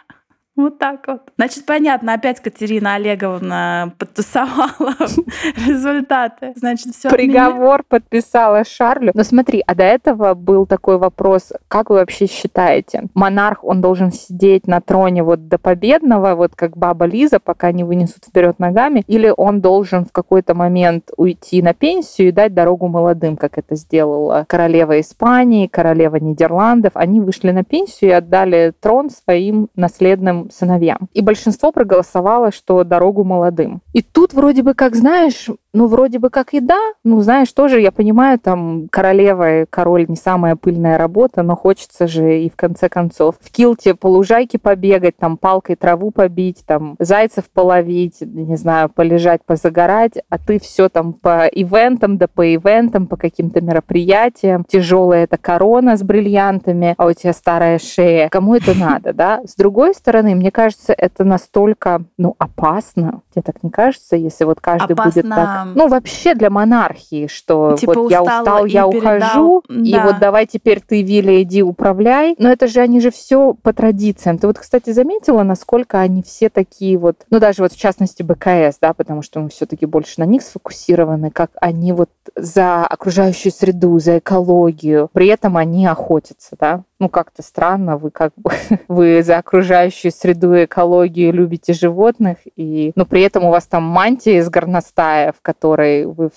Вот 0.60 0.78
так 0.78 1.06
вот. 1.06 1.22
Значит, 1.36 1.64
понятно, 1.64 2.14
опять 2.14 2.40
Катерина 2.40 2.94
Олеговна 2.96 3.94
подтасовала 3.98 4.94
результаты. 5.66 6.52
Значит, 6.54 6.94
все. 6.94 7.08
Приговор 7.08 7.82
подписала 7.88 8.64
Шарлю. 8.64 9.12
Но 9.14 9.24
смотри, 9.24 9.62
а 9.66 9.74
до 9.74 9.84
этого 9.84 10.34
был 10.34 10.66
такой 10.66 10.98
вопрос, 10.98 11.52
как 11.68 11.90
вы 11.90 11.96
вообще 11.96 12.26
считаете, 12.26 13.04
монарх, 13.14 13.64
он 13.64 13.80
должен 13.80 14.12
сидеть 14.12 14.66
на 14.66 14.80
троне 14.80 15.22
вот 15.22 15.48
до 15.48 15.58
победного, 15.58 16.34
вот 16.34 16.54
как 16.54 16.76
баба 16.76 17.06
Лиза, 17.06 17.40
пока 17.40 17.72
не 17.72 17.84
вынесут 17.84 18.26
вперед 18.26 18.58
ногами, 18.58 19.02
или 19.06 19.32
он 19.34 19.60
должен 19.60 20.04
в 20.04 20.12
какой-то 20.12 20.54
момент 20.54 21.10
уйти 21.16 21.62
на 21.62 21.72
пенсию 21.72 22.28
и 22.28 22.32
дать 22.32 22.54
дорогу 22.54 22.88
молодым, 22.88 23.36
как 23.36 23.56
это 23.56 23.76
сделала 23.76 24.44
королева 24.46 25.00
Испании, 25.00 25.66
королева 25.66 26.16
Нидерландов. 26.16 26.92
Они 26.94 27.20
вышли 27.20 27.50
на 27.50 27.64
пенсию 27.64 28.10
и 28.10 28.14
отдали 28.14 28.72
трон 28.78 29.10
своим 29.10 29.68
наследным 29.74 30.49
сыновьям. 30.50 31.08
И 31.12 31.22
большинство 31.22 31.72
проголосовало, 31.72 32.52
что 32.52 32.84
дорогу 32.84 33.24
молодым. 33.24 33.80
И 33.92 34.02
тут 34.02 34.34
вроде 34.34 34.62
бы, 34.62 34.74
как 34.74 34.96
знаешь, 34.96 35.48
ну, 35.72 35.86
вроде 35.86 36.18
бы 36.18 36.30
как 36.30 36.54
и 36.54 36.60
да. 36.60 36.80
Ну, 37.04 37.20
знаешь, 37.20 37.52
тоже 37.52 37.80
я 37.80 37.92
понимаю, 37.92 38.38
там 38.38 38.88
королева 38.90 39.62
и 39.62 39.66
король 39.68 40.06
не 40.08 40.16
самая 40.16 40.56
пыльная 40.56 40.98
работа, 40.98 41.42
но 41.42 41.56
хочется 41.56 42.06
же 42.06 42.40
и 42.40 42.50
в 42.50 42.56
конце 42.56 42.88
концов 42.88 43.36
в 43.40 43.50
килте 43.50 43.94
по 43.94 44.08
лужайке 44.08 44.58
побегать, 44.58 45.16
там 45.16 45.36
палкой 45.36 45.76
траву 45.76 46.10
побить, 46.10 46.64
там 46.66 46.96
зайцев 46.98 47.44
половить, 47.50 48.20
не 48.20 48.56
знаю, 48.56 48.88
полежать, 48.88 49.44
позагорать, 49.44 50.14
а 50.28 50.38
ты 50.38 50.58
все 50.58 50.88
там 50.88 51.12
по 51.12 51.46
ивентам, 51.46 52.18
да 52.18 52.26
по 52.26 52.54
ивентам, 52.54 53.06
по 53.06 53.16
каким-то 53.16 53.60
мероприятиям. 53.60 54.64
Тяжелая 54.64 55.24
эта 55.24 55.36
корона 55.36 55.96
с 55.96 56.02
бриллиантами, 56.02 56.94
а 56.96 57.06
у 57.06 57.12
тебя 57.12 57.32
старая 57.32 57.78
шея. 57.78 58.28
Кому 58.28 58.54
это 58.54 58.76
надо, 58.76 59.12
да? 59.12 59.40
С 59.46 59.54
другой 59.54 59.94
стороны, 59.94 60.34
мне 60.34 60.50
кажется, 60.50 60.92
это 60.92 61.24
настолько, 61.24 62.02
ну, 62.18 62.34
опасно. 62.38 63.22
Тебе 63.32 63.42
так 63.42 63.62
не 63.62 63.70
кажется, 63.70 64.16
если 64.16 64.44
вот 64.44 64.60
каждый 64.60 64.96
будет 64.96 65.28
так 65.28 65.59
Да. 65.64 65.72
Ну, 65.74 65.88
вообще 65.88 66.34
для 66.34 66.50
монархии, 66.50 67.26
что 67.26 67.76
Типа 67.78 67.94
вот 67.94 68.10
я 68.10 68.22
устал, 68.22 68.66
и 68.66 68.70
я 68.70 68.88
передал. 68.88 69.18
ухожу, 69.44 69.62
и 69.68 69.92
Да. 69.92 70.06
вот 70.06 70.18
давай 70.18 70.46
теперь 70.46 70.80
ты, 70.80 71.02
Виля, 71.02 71.42
иди 71.42 71.62
управляй. 71.62 72.34
Но 72.38 72.50
это 72.50 72.66
же 72.66 72.80
они 72.80 73.00
же 73.00 73.10
все 73.10 73.54
по 73.62 73.72
традициям. 73.72 74.38
Ты 74.38 74.46
вот, 74.46 74.58
кстати, 74.58 74.90
заметила, 74.90 75.42
насколько 75.42 76.00
они 76.00 76.22
все 76.22 76.48
такие 76.48 76.98
вот, 76.98 77.16
ну, 77.30 77.38
даже 77.40 77.62
вот 77.62 77.72
в 77.72 77.78
частности 77.78 78.22
БКС, 78.22 78.78
да, 78.80 78.92
потому 78.94 79.22
что 79.22 79.40
мы 79.40 79.48
все-таки 79.48 79.86
больше 79.86 80.14
на 80.20 80.24
них 80.24 80.42
сфокусированы, 80.42 81.30
как 81.30 81.50
они 81.60 81.92
вот 81.92 82.10
за 82.36 82.86
окружающую 82.86 83.52
среду, 83.52 83.98
за 83.98 84.18
экологию. 84.18 85.08
При 85.12 85.28
этом 85.28 85.56
они 85.56 85.86
охотятся, 85.86 86.56
да. 86.58 86.82
Ну, 86.98 87.08
как-то 87.08 87.42
странно, 87.42 87.96
вы 87.96 88.10
как 88.10 88.32
бы 88.36 88.50
вы 88.88 89.22
за 89.22 89.38
окружающую 89.38 90.12
среду 90.12 90.54
и 90.54 90.64
экологию 90.64 91.32
любите 91.32 91.72
животных, 91.72 92.38
и, 92.56 92.92
но 92.94 93.04
при 93.04 93.22
этом 93.22 93.44
у 93.44 93.50
вас 93.50 93.66
там 93.66 93.84
мантия 93.84 94.38
из 94.38 94.48
горностая, 94.48 95.32
в 95.32 95.40
которой 95.42 96.06
вы 96.06 96.30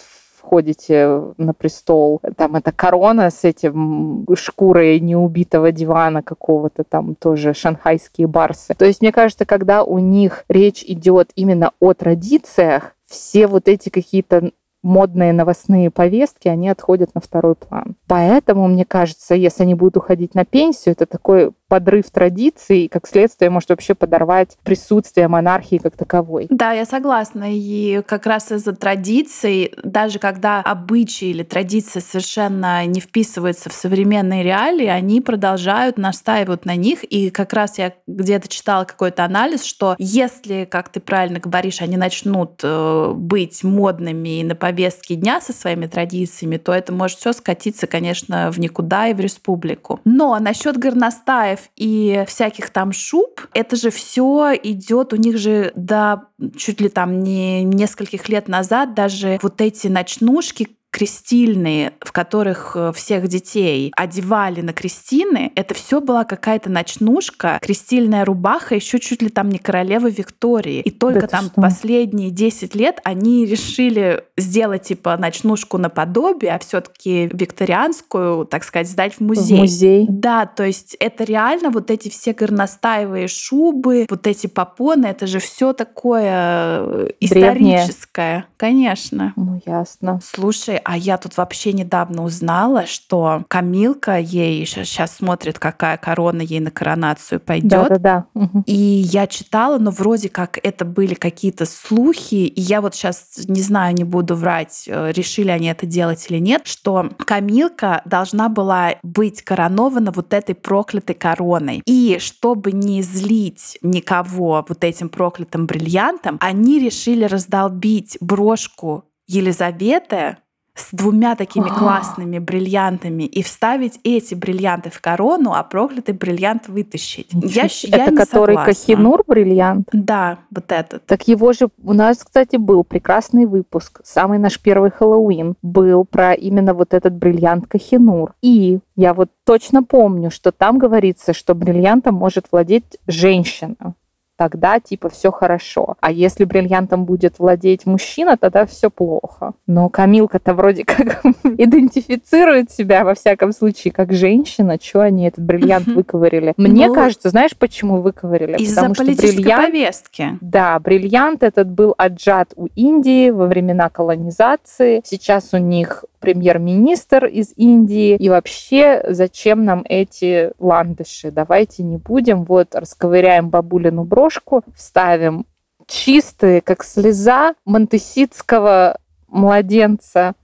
входите 0.44 1.34
на 1.38 1.54
престол, 1.54 2.20
там 2.36 2.56
эта 2.56 2.72
корона 2.72 3.30
с 3.32 3.44
этим 3.44 4.26
шкурой 4.36 5.00
неубитого 5.00 5.72
дивана 5.72 6.22
какого-то 6.22 6.84
там 6.84 7.16
тоже 7.16 7.54
шанхайские 7.54 8.28
барсы. 8.28 8.74
То 8.74 8.86
есть 8.86 9.02
мне 9.02 9.12
кажется, 9.12 9.46
когда 9.46 9.84
у 9.84 10.00
них 10.00 10.44
речь 10.50 10.84
идет 10.84 11.32
именно 11.36 11.72
о 11.80 11.94
традициях, 11.94 12.96
все 13.08 13.48
вот 13.48 13.68
эти 13.68 13.90
какие-то 13.90 14.52
модные 14.84 15.34
новостные 15.34 15.90
повестки, 15.90 16.48
они 16.48 16.70
отходят 16.70 17.16
на 17.16 17.22
второй 17.22 17.56
план. 17.56 17.96
Поэтому, 18.08 18.68
мне 18.68 18.86
кажется, 18.86 19.34
если 19.34 19.64
они 19.64 19.74
будут 19.74 19.98
уходить 19.98 20.36
на 20.36 20.46
пенсию, 20.46 20.92
это 20.92 21.06
такой 21.06 21.54
подрыв 21.74 22.12
традиций, 22.12 22.82
и 22.82 22.88
как 22.88 23.08
следствие 23.08 23.50
может 23.50 23.70
вообще 23.70 23.96
подорвать 23.96 24.58
присутствие 24.64 25.28
монархии 25.28 25.80
как 25.80 25.98
таковой. 25.98 26.46
Да, 26.52 26.72
я 26.72 26.86
согласна. 26.86 27.46
И 27.48 28.04
как 28.06 28.28
раз 28.28 28.52
из-за 28.52 28.74
традиций, 28.74 29.74
даже 29.84 30.20
когда 30.20 30.62
обычаи 30.62 31.30
или 31.30 31.42
традиции 31.42 32.00
совершенно 32.00 32.86
не 32.86 33.00
вписываются 33.00 33.72
в 33.72 33.74
современные 33.74 34.44
реалии, 34.44 34.86
они 34.86 35.20
продолжают 35.20 35.98
настаивать 35.98 36.66
на 36.66 36.76
них. 36.76 37.04
И 37.06 37.32
как 37.32 37.54
раз 37.54 37.80
я 37.80 37.94
где-то 38.06 38.48
читала 38.50 38.84
какой-то 38.84 39.26
анализ, 39.26 39.64
что 39.64 39.96
если, 39.98 40.68
как 40.70 40.90
ты 40.90 41.00
правильно 41.00 41.40
говоришь, 41.40 41.82
они 41.82 41.98
начнут 41.98 42.60
э, 42.62 43.14
быть 43.16 43.64
модными 43.64 44.42
и 44.42 44.44
на 44.44 44.54
повестке 44.54 45.16
дня 45.16 45.42
со 45.42 45.54
своими 45.54 45.88
традициями, 45.88 46.58
то 46.58 46.72
это 46.72 46.94
может 46.94 47.18
все 47.18 47.34
скатиться, 47.34 47.88
конечно, 47.88 48.52
в 48.52 48.60
никуда 48.60 49.08
и 49.08 49.16
в 49.16 49.20
республику. 49.20 50.00
Но 50.06 50.38
насчет 50.38 50.78
горностаев 50.78 51.63
и 51.76 52.24
всяких 52.28 52.70
там 52.70 52.92
шуб, 52.92 53.42
это 53.54 53.76
же 53.76 53.90
все 53.90 54.54
идет, 54.64 55.14
у 55.14 55.16
них 55.16 55.38
же 55.38 55.72
до 55.76 56.24
чуть 56.56 56.82
ли 56.82 56.90
там 56.90 57.22
не 57.22 57.64
нескольких 57.64 58.30
лет 58.30 58.48
назад 58.48 58.94
даже 58.94 59.40
вот 59.42 59.62
эти 59.62 59.88
ночнушки 59.88 60.78
крестильные, 60.94 61.94
в 62.02 62.12
которых 62.12 62.74
э, 62.76 62.92
всех 62.94 63.28
детей 63.28 63.92
одевали 63.98 64.62
на 64.62 64.74
крестины, 64.74 65.52
это 65.56 65.74
все 65.74 66.00
была 66.00 66.24
какая-то 66.24 66.70
ночнушка, 66.70 67.58
крестильная 67.64 68.24
рубаха, 68.24 68.76
еще 68.76 69.00
чуть 69.00 69.24
ли 69.24 69.30
там 69.30 69.50
не 69.50 69.58
королевы 69.58 70.12
Виктории. 70.12 70.82
И 70.82 70.92
только 70.92 71.22
Да 71.22 71.28
там 71.28 71.46
что? 71.46 71.62
последние 71.62 72.30
10 72.30 72.76
лет 72.76 73.00
они 73.04 73.48
решили 73.48 74.24
сделать 74.38 74.84
типа 74.84 75.18
ночнушку 75.18 75.80
наподобие, 75.80 76.54
а 76.54 76.60
все-таки 76.60 77.28
викторианскую, 77.34 78.46
так 78.46 78.64
сказать, 78.64 78.88
сдать 78.88 79.16
в 79.16 79.22
музей. 79.22 79.58
В 79.58 79.62
музей. 79.62 80.06
Да, 80.08 80.46
то 80.46 80.64
есть 80.64 80.96
это 81.00 81.24
реально 81.24 81.72
вот 81.72 81.90
эти 81.90 82.10
все 82.10 82.34
горностаевые 82.34 83.28
шубы, 83.28 84.06
вот 84.08 84.28
эти 84.28 84.46
попоны, 84.46 85.08
это 85.08 85.26
же 85.26 85.40
все 85.40 85.74
такое 85.74 86.30
э, 86.30 87.10
Древнее. 87.20 87.78
историческое, 87.78 88.46
конечно. 88.58 89.34
Ну, 89.36 89.60
ясно. 89.66 90.20
Слушай, 90.24 90.83
а 90.84 90.98
я 90.98 91.18
тут 91.18 91.38
вообще 91.38 91.74
недавно 91.74 92.24
узнала, 92.24 92.86
что 92.86 93.46
Камилка 93.48 94.18
ей 94.18 94.66
сейчас 94.66 95.18
смотрит, 95.18 95.60
какая 95.60 95.98
корона 95.98 96.42
ей 96.42 96.60
на 96.60 96.72
коронацию 96.72 97.40
пойдет. 97.40 97.70
Да-да-да. 97.70 98.26
Мгм. 98.34 98.64
И 98.66 98.74
я 98.74 99.28
читала, 99.28 99.78
но 99.78 99.92
вроде 99.92 100.30
как 100.30 100.60
это 100.62 100.86
были 100.86 101.14
какие-то 101.14 101.66
слухи, 101.66 102.36
и 102.36 102.62
я 102.62 102.82
вот 102.82 102.96
сейчас 102.96 103.46
не 103.48 103.62
знаю, 103.62 103.96
не 103.96 104.04
буду 104.04 104.36
врать, 104.36 104.86
э, 104.88 105.12
решили 105.12 105.50
они 105.50 105.68
это 105.68 105.86
делать 105.86 106.26
или 106.30 106.40
нет, 106.40 106.68
что 106.68 107.10
Камилка 107.18 108.02
должна 108.06 108.50
была 108.50 108.96
быть 109.04 109.42
коронована 109.42 110.12
вот 110.12 110.34
этой 110.34 110.56
проклятой 110.56 111.16
короной. 111.16 111.82
И 111.86 112.18
чтобы 112.20 112.72
не 112.72 113.02
злить 113.02 113.78
никого 113.82 114.66
вот 114.68 114.84
этим 114.84 115.10
проклятым 115.10 115.66
бриллиантом, 115.66 116.38
они 116.40 116.80
решили 116.80 117.26
раздолбить 117.26 118.18
брошку 118.20 119.06
Елизаветы 119.28 120.38
с 120.76 120.90
двумя 120.92 121.36
такими 121.36 121.70
А. 121.70 121.74
классными 121.74 122.40
бриллиантами 122.40 123.24
и 123.24 123.44
вставить 123.44 124.00
эти 124.04 124.34
бриллианты 124.34 124.90
в 124.90 125.00
корону, 125.02 125.54
а 125.54 125.62
проклятый 125.64 126.16
бриллиант 126.16 126.68
вытащить. 126.68 127.30
Я, 127.32 127.68
щ- 127.70 127.88
я 127.90 128.04
Это 128.04 128.12
не 128.12 128.18
который 128.18 128.56
согласна. 128.56 128.74
Кахинур 128.74 129.24
бриллиант? 129.28 129.88
Да, 129.94 130.40
вот 130.50 130.72
этот. 130.72 131.06
Так 131.06 131.28
его 131.28 131.54
же 131.54 131.70
у 131.84 131.94
нас, 131.94 132.24
кстати, 132.24 132.56
был 132.56 132.84
прекрасный 132.84 133.46
выпуск. 133.46 134.02
Самый 134.04 134.40
наш 134.40 134.60
первый 134.60 134.90
Хэллоуин 134.90 135.56
был 135.62 136.06
про 136.06 136.34
именно 136.34 136.74
вот 136.74 136.94
этот 136.96 137.14
бриллиант 137.14 137.68
Кахинур. 137.68 138.34
И 138.42 138.80
я 138.96 139.14
вот 139.14 139.30
точно 139.46 139.84
помню, 139.84 140.32
что 140.32 140.52
там 140.52 140.80
говорится, 140.80 141.34
что 141.34 141.54
бриллиантом 141.54 142.16
может 142.16 142.48
владеть 142.52 142.98
женщина. 143.06 143.94
Тогда 144.44 144.82
типа 144.82 145.08
все 145.08 145.32
хорошо. 145.32 145.96
А 146.02 146.12
если 146.12 146.44
бриллиантом 146.44 147.06
будет 147.06 147.40
владеть 147.40 147.86
мужчина, 147.86 148.36
тогда 148.36 148.66
все 148.66 148.90
плохо. 148.90 149.54
Но 149.68 149.88
Камилка-то 149.88 150.54
вроде 150.54 150.84
как 150.84 151.22
идентифицирует 151.44 152.70
себя 152.70 153.06
во 153.06 153.14
всяком 153.14 153.54
случае 153.54 153.94
как 153.94 154.12
женщина. 154.12 154.78
Чего 154.78 155.04
они 155.04 155.28
этот 155.30 155.46
бриллиант 155.46 155.88
выковырили? 155.88 156.54
Мне 156.58 156.88
Ну, 156.88 156.94
кажется, 156.94 157.30
знаешь, 157.30 157.56
почему 157.58 158.02
выковырили? 158.02 158.58
Из-за 158.58 158.76
Потому 158.82 158.96
что 158.96 159.06
политической 159.06 159.38
бриллиант 159.44 159.66
повестки. 159.72 160.38
да, 160.42 160.78
бриллиант 160.80 161.42
этот 161.44 161.70
был 161.70 161.96
отжат 161.98 162.52
у 162.58 162.66
Индии 162.76 163.30
во 163.30 163.46
времена 163.48 163.90
колонизации. 163.90 165.02
Сейчас 165.06 165.54
у 165.54 165.58
них 165.58 166.04
премьер-министр 166.24 167.26
из 167.26 167.54
Индии. 167.58 168.16
И 168.16 168.30
вообще, 168.30 169.04
зачем 169.10 169.66
нам 169.66 169.84
эти 169.90 170.52
ландыши? 170.58 171.32
Давайте 171.32 171.84
не 171.84 171.98
будем. 171.98 172.46
Вот 172.46 172.74
расковыряем 172.76 173.50
бабулину 173.50 174.06
брошку, 174.06 174.62
вставим 174.74 175.46
чистые, 175.86 176.62
как 176.62 176.86
слеза 176.86 177.56
монтеситского 177.66 179.00
младенца 179.28 180.36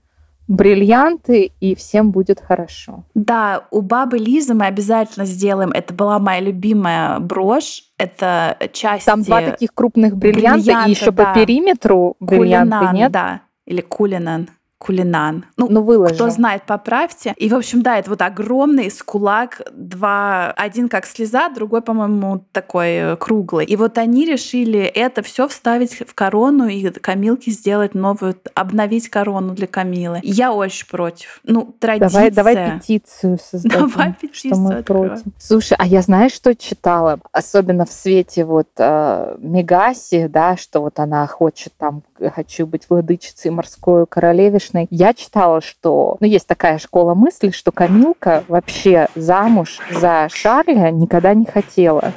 бриллианты, 0.48 1.52
и 1.60 1.74
всем 1.74 2.10
будет 2.10 2.40
хорошо. 2.40 3.04
Да, 3.14 3.64
у 3.70 3.80
бабы 3.80 4.18
Лизы 4.18 4.52
мы 4.52 4.66
обязательно 4.66 5.24
сделаем. 5.24 5.70
Это 5.70 5.94
была 5.94 6.18
моя 6.18 6.40
любимая 6.40 7.20
брошь. 7.20 7.84
Это 7.96 8.58
часть 8.72 9.06
Там 9.06 9.22
два 9.22 9.40
таких 9.40 9.72
крупных 9.72 10.16
бриллианта, 10.16 10.64
бриллианта, 10.64 10.88
и 10.88 10.92
еще 10.92 11.10
да. 11.12 11.24
по 11.24 11.34
периметру 11.34 12.16
бриллианты, 12.20 12.76
кулинан, 12.76 12.94
нет? 12.94 13.12
да. 13.12 13.40
Или 13.64 13.80
кулинан. 13.80 14.48
Кулинан. 14.80 15.44
Ну, 15.58 15.66
Ну, 15.68 15.82
выложим. 15.82 16.14
Кто 16.16 16.30
знает, 16.30 16.62
поправьте. 16.62 17.34
И, 17.36 17.50
в 17.50 17.54
общем, 17.54 17.82
да, 17.82 17.98
это 17.98 18.08
вот 18.08 18.22
огромный 18.22 18.90
с 18.90 19.02
кулак, 19.02 19.60
два, 19.74 20.52
один 20.52 20.88
как 20.88 21.04
слеза, 21.04 21.50
другой, 21.50 21.82
по-моему, 21.82 22.46
такой 22.50 22.88
э, 22.88 23.16
круглый. 23.16 23.66
И 23.66 23.76
вот 23.76 23.98
они 23.98 24.24
решили 24.24 24.80
это 24.80 25.22
все 25.22 25.48
вставить 25.48 25.92
в 26.08 26.14
корону 26.14 26.66
и 26.66 26.88
Камилке 26.88 27.50
сделать 27.50 27.94
новую, 27.94 28.36
обновить 28.54 29.10
корону 29.10 29.54
для 29.54 29.66
Камилы. 29.66 30.20
Я 30.22 30.50
очень 30.50 30.88
против. 30.88 31.40
Ну, 31.44 31.74
традиция. 31.78 32.30
Давай, 32.30 32.54
давай 32.54 32.78
петицию 32.78 33.38
создадим, 33.38 33.80
Давай 33.90 34.12
что 34.12 34.20
петицию 34.20 34.60
мы 34.60 34.74
откроем. 34.76 35.08
против. 35.10 35.24
Слушай, 35.38 35.76
а 35.78 35.86
я 35.86 36.00
знаешь, 36.00 36.32
что 36.32 36.56
читала? 36.56 37.20
Особенно 37.32 37.84
в 37.84 37.92
свете 37.92 38.46
вот 38.46 38.68
э, 38.78 39.36
Мегаси, 39.40 40.26
да, 40.26 40.56
что 40.56 40.80
вот 40.80 40.98
она 40.98 41.26
хочет 41.26 41.74
там, 41.76 42.02
хочу 42.34 42.66
быть 42.66 42.86
владычицей 42.88 43.50
морской 43.50 44.06
королевишной. 44.06 44.86
Я 44.90 45.14
читала, 45.14 45.60
что, 45.60 46.16
ну, 46.20 46.26
есть 46.26 46.46
такая 46.46 46.78
школа 46.78 47.14
мысли, 47.14 47.50
что 47.50 47.72
Камилка 47.72 48.44
вообще 48.48 49.08
замуж 49.14 49.80
за 49.90 50.28
Шарля 50.30 50.90
никогда 50.90 51.34
не 51.34 51.46
хотела. 51.46 52.12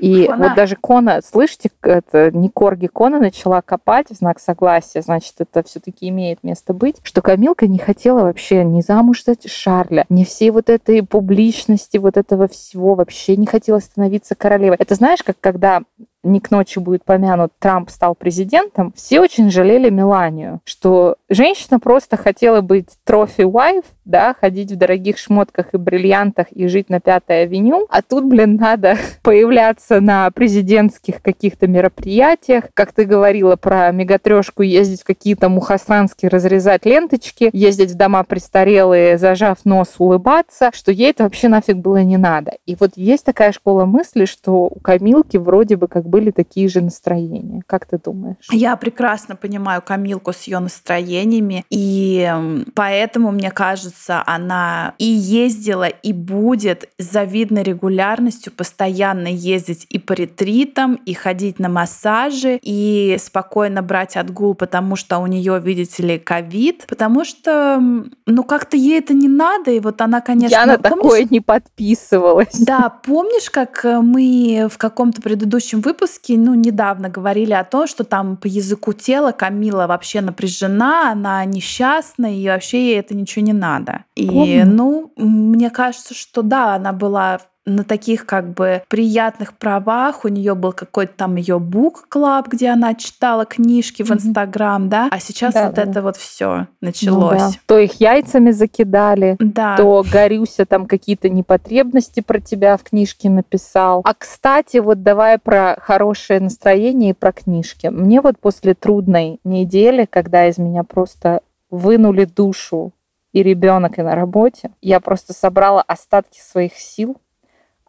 И 0.00 0.26
Кона. 0.26 0.48
вот 0.48 0.56
даже 0.56 0.76
Кона, 0.76 1.20
слышите, 1.22 1.70
это 1.82 2.30
не 2.30 2.48
Корги 2.48 2.86
Кона 2.86 3.20
начала 3.20 3.60
копать 3.60 4.08
в 4.08 4.14
знак 4.14 4.40
согласия, 4.40 5.02
значит, 5.02 5.34
это 5.38 5.62
все-таки 5.62 6.08
имеет 6.08 6.42
место 6.42 6.72
быть, 6.72 6.96
что 7.02 7.20
Камилка 7.20 7.66
не 7.66 7.78
хотела 7.78 8.22
вообще 8.22 8.64
ни 8.64 8.80
замуж 8.80 9.24
за 9.24 9.34
Шарля, 9.46 10.06
ни 10.08 10.24
всей 10.24 10.50
вот 10.50 10.70
этой 10.70 11.02
публичности, 11.02 11.98
вот 11.98 12.16
этого 12.16 12.48
всего, 12.48 12.94
вообще 12.94 13.36
не 13.36 13.46
хотела 13.46 13.78
становиться 13.78 14.34
королевой. 14.34 14.76
Это 14.78 14.94
знаешь, 14.94 15.22
как 15.22 15.36
когда 15.38 15.82
не 16.22 16.40
к 16.40 16.50
ночи 16.50 16.78
будет 16.78 17.04
помянут, 17.04 17.52
Трамп 17.58 17.90
стал 17.90 18.14
президентом, 18.14 18.92
все 18.96 19.20
очень 19.20 19.50
жалели 19.50 19.90
Меланию, 19.90 20.60
что 20.64 21.16
женщина 21.28 21.80
просто 21.80 22.16
хотела 22.16 22.60
быть 22.60 22.88
трофи-вайф, 23.04 23.84
да, 24.04 24.34
ходить 24.38 24.72
в 24.72 24.76
дорогих 24.76 25.18
шмотках 25.18 25.72
и 25.72 25.78
бриллиантах 25.78 26.50
и 26.52 26.66
жить 26.66 26.90
на 26.90 27.00
Пятой 27.00 27.44
авеню, 27.44 27.86
а 27.88 28.02
тут, 28.02 28.24
блин, 28.24 28.56
надо 28.56 28.96
появляться 29.22 30.00
на 30.00 30.30
президентских 30.30 31.22
каких-то 31.22 31.66
мероприятиях, 31.66 32.64
как 32.74 32.92
ты 32.92 33.04
говорила 33.04 33.56
про 33.56 33.90
мегатрешку, 33.92 34.62
ездить 34.62 35.02
в 35.02 35.04
какие-то 35.04 35.48
мухасранские, 35.48 36.28
разрезать 36.28 36.84
ленточки, 36.84 37.50
ездить 37.52 37.92
в 37.92 37.96
дома 37.96 38.24
престарелые, 38.24 39.16
зажав 39.16 39.58
нос, 39.64 39.94
улыбаться, 39.98 40.70
что 40.74 40.92
ей 40.92 41.10
это 41.10 41.24
вообще 41.24 41.48
нафиг 41.48 41.76
было 41.76 42.02
не 42.02 42.16
надо. 42.16 42.54
И 42.66 42.76
вот 42.78 42.92
есть 42.96 43.24
такая 43.24 43.52
школа 43.52 43.84
мысли, 43.84 44.24
что 44.24 44.64
у 44.64 44.80
Камилки 44.80 45.36
вроде 45.36 45.76
бы 45.76 45.88
как 45.88 46.08
были 46.10 46.30
такие 46.30 46.68
же 46.68 46.80
настроения. 46.80 47.62
Как 47.66 47.86
ты 47.86 47.98
думаешь? 47.98 48.48
Я 48.50 48.76
прекрасно 48.76 49.36
понимаю 49.36 49.80
Камилку 49.80 50.32
с 50.32 50.42
ее 50.42 50.58
настроениями, 50.58 51.64
и 51.70 52.30
поэтому, 52.74 53.30
мне 53.30 53.50
кажется, 53.50 54.22
она 54.26 54.94
и 54.98 55.04
ездила, 55.04 55.86
и 55.86 56.12
будет 56.12 56.88
с 56.98 57.04
завидной 57.04 57.62
регулярностью 57.62 58.52
постоянно 58.52 59.28
ездить 59.28 59.86
и 59.88 59.98
по 59.98 60.12
ретритам, 60.12 60.96
и 61.06 61.14
ходить 61.14 61.58
на 61.58 61.68
массажи, 61.68 62.58
и 62.62 63.16
спокойно 63.18 63.82
брать 63.82 64.16
отгул, 64.16 64.54
потому 64.54 64.96
что 64.96 65.18
у 65.18 65.26
нее, 65.26 65.60
видите 65.62 66.02
ли, 66.02 66.18
ковид, 66.18 66.86
потому 66.88 67.24
что, 67.24 67.80
ну, 68.26 68.44
как-то 68.44 68.76
ей 68.76 68.98
это 68.98 69.14
не 69.14 69.28
надо, 69.28 69.70
и 69.70 69.80
вот 69.80 70.00
она, 70.00 70.20
конечно... 70.20 70.54
Я 70.54 70.66
на 70.66 70.78
помнишь, 70.78 71.02
такое 71.02 71.26
не 71.30 71.40
подписывалась. 71.40 72.58
Да, 72.58 72.88
помнишь, 72.88 73.50
как 73.50 73.84
мы 73.84 74.68
в 74.70 74.78
каком-то 74.78 75.22
предыдущем 75.22 75.80
выпуске, 75.80 75.99
ну, 76.36 76.54
недавно 76.54 77.08
говорили 77.08 77.52
о 77.52 77.64
том, 77.64 77.86
что 77.86 78.04
там 78.04 78.36
по 78.36 78.46
языку 78.46 78.92
тела 78.92 79.32
Камила 79.32 79.86
вообще 79.86 80.20
напряжена, 80.20 81.12
она 81.12 81.44
несчастна, 81.44 82.34
и 82.34 82.46
вообще 82.48 82.90
ей 82.90 82.98
это 82.98 83.14
ничего 83.14 83.44
не 83.44 83.52
надо. 83.52 84.04
И, 84.14 84.26
Помню. 84.26 84.66
ну, 84.66 85.12
мне 85.16 85.70
кажется, 85.70 86.14
что 86.14 86.42
да, 86.42 86.74
она 86.74 86.92
была 86.92 87.40
на 87.76 87.84
таких 87.84 88.26
как 88.26 88.52
бы 88.52 88.82
приятных 88.88 89.54
правах. 89.54 90.24
У 90.24 90.28
нее 90.28 90.54
был 90.54 90.72
какой-то 90.72 91.12
там 91.16 91.36
ее 91.36 91.58
бук 91.58 92.06
клаб, 92.08 92.48
где 92.48 92.70
она 92.70 92.94
читала 92.94 93.44
книжки 93.44 94.02
в 94.02 94.10
Инстаграм, 94.10 94.88
да. 94.88 95.08
А 95.10 95.18
сейчас 95.20 95.54
да, 95.54 95.66
вот 95.66 95.74
да. 95.74 95.82
это 95.82 96.02
вот 96.02 96.16
все 96.16 96.66
началось. 96.80 97.40
Ну, 97.40 97.50
да. 97.50 97.50
То 97.66 97.78
их 97.78 98.00
яйцами 98.00 98.50
закидали, 98.50 99.36
да. 99.38 99.76
то 99.76 100.04
Горюся 100.10 100.66
там 100.66 100.86
какие-то 100.86 101.28
непотребности 101.28 102.20
про 102.20 102.40
тебя 102.40 102.76
в 102.76 102.82
книжке 102.82 103.30
написал. 103.30 104.02
А 104.04 104.14
кстати, 104.14 104.78
вот 104.78 105.02
давай 105.02 105.38
про 105.38 105.76
хорошее 105.80 106.40
настроение 106.40 107.10
и 107.10 107.14
про 107.14 107.32
книжки. 107.32 107.86
Мне 107.88 108.20
вот 108.20 108.38
после 108.38 108.74
трудной 108.74 109.40
недели, 109.44 110.06
когда 110.08 110.48
из 110.48 110.58
меня 110.58 110.84
просто 110.84 111.42
вынули 111.70 112.24
душу 112.24 112.92
и 113.32 113.42
ребенок, 113.42 113.98
и 113.98 114.02
на 114.02 114.14
работе, 114.14 114.70
я 114.80 115.00
просто 115.00 115.32
собрала 115.32 115.82
остатки 115.82 116.40
своих 116.40 116.76
сил 116.76 117.16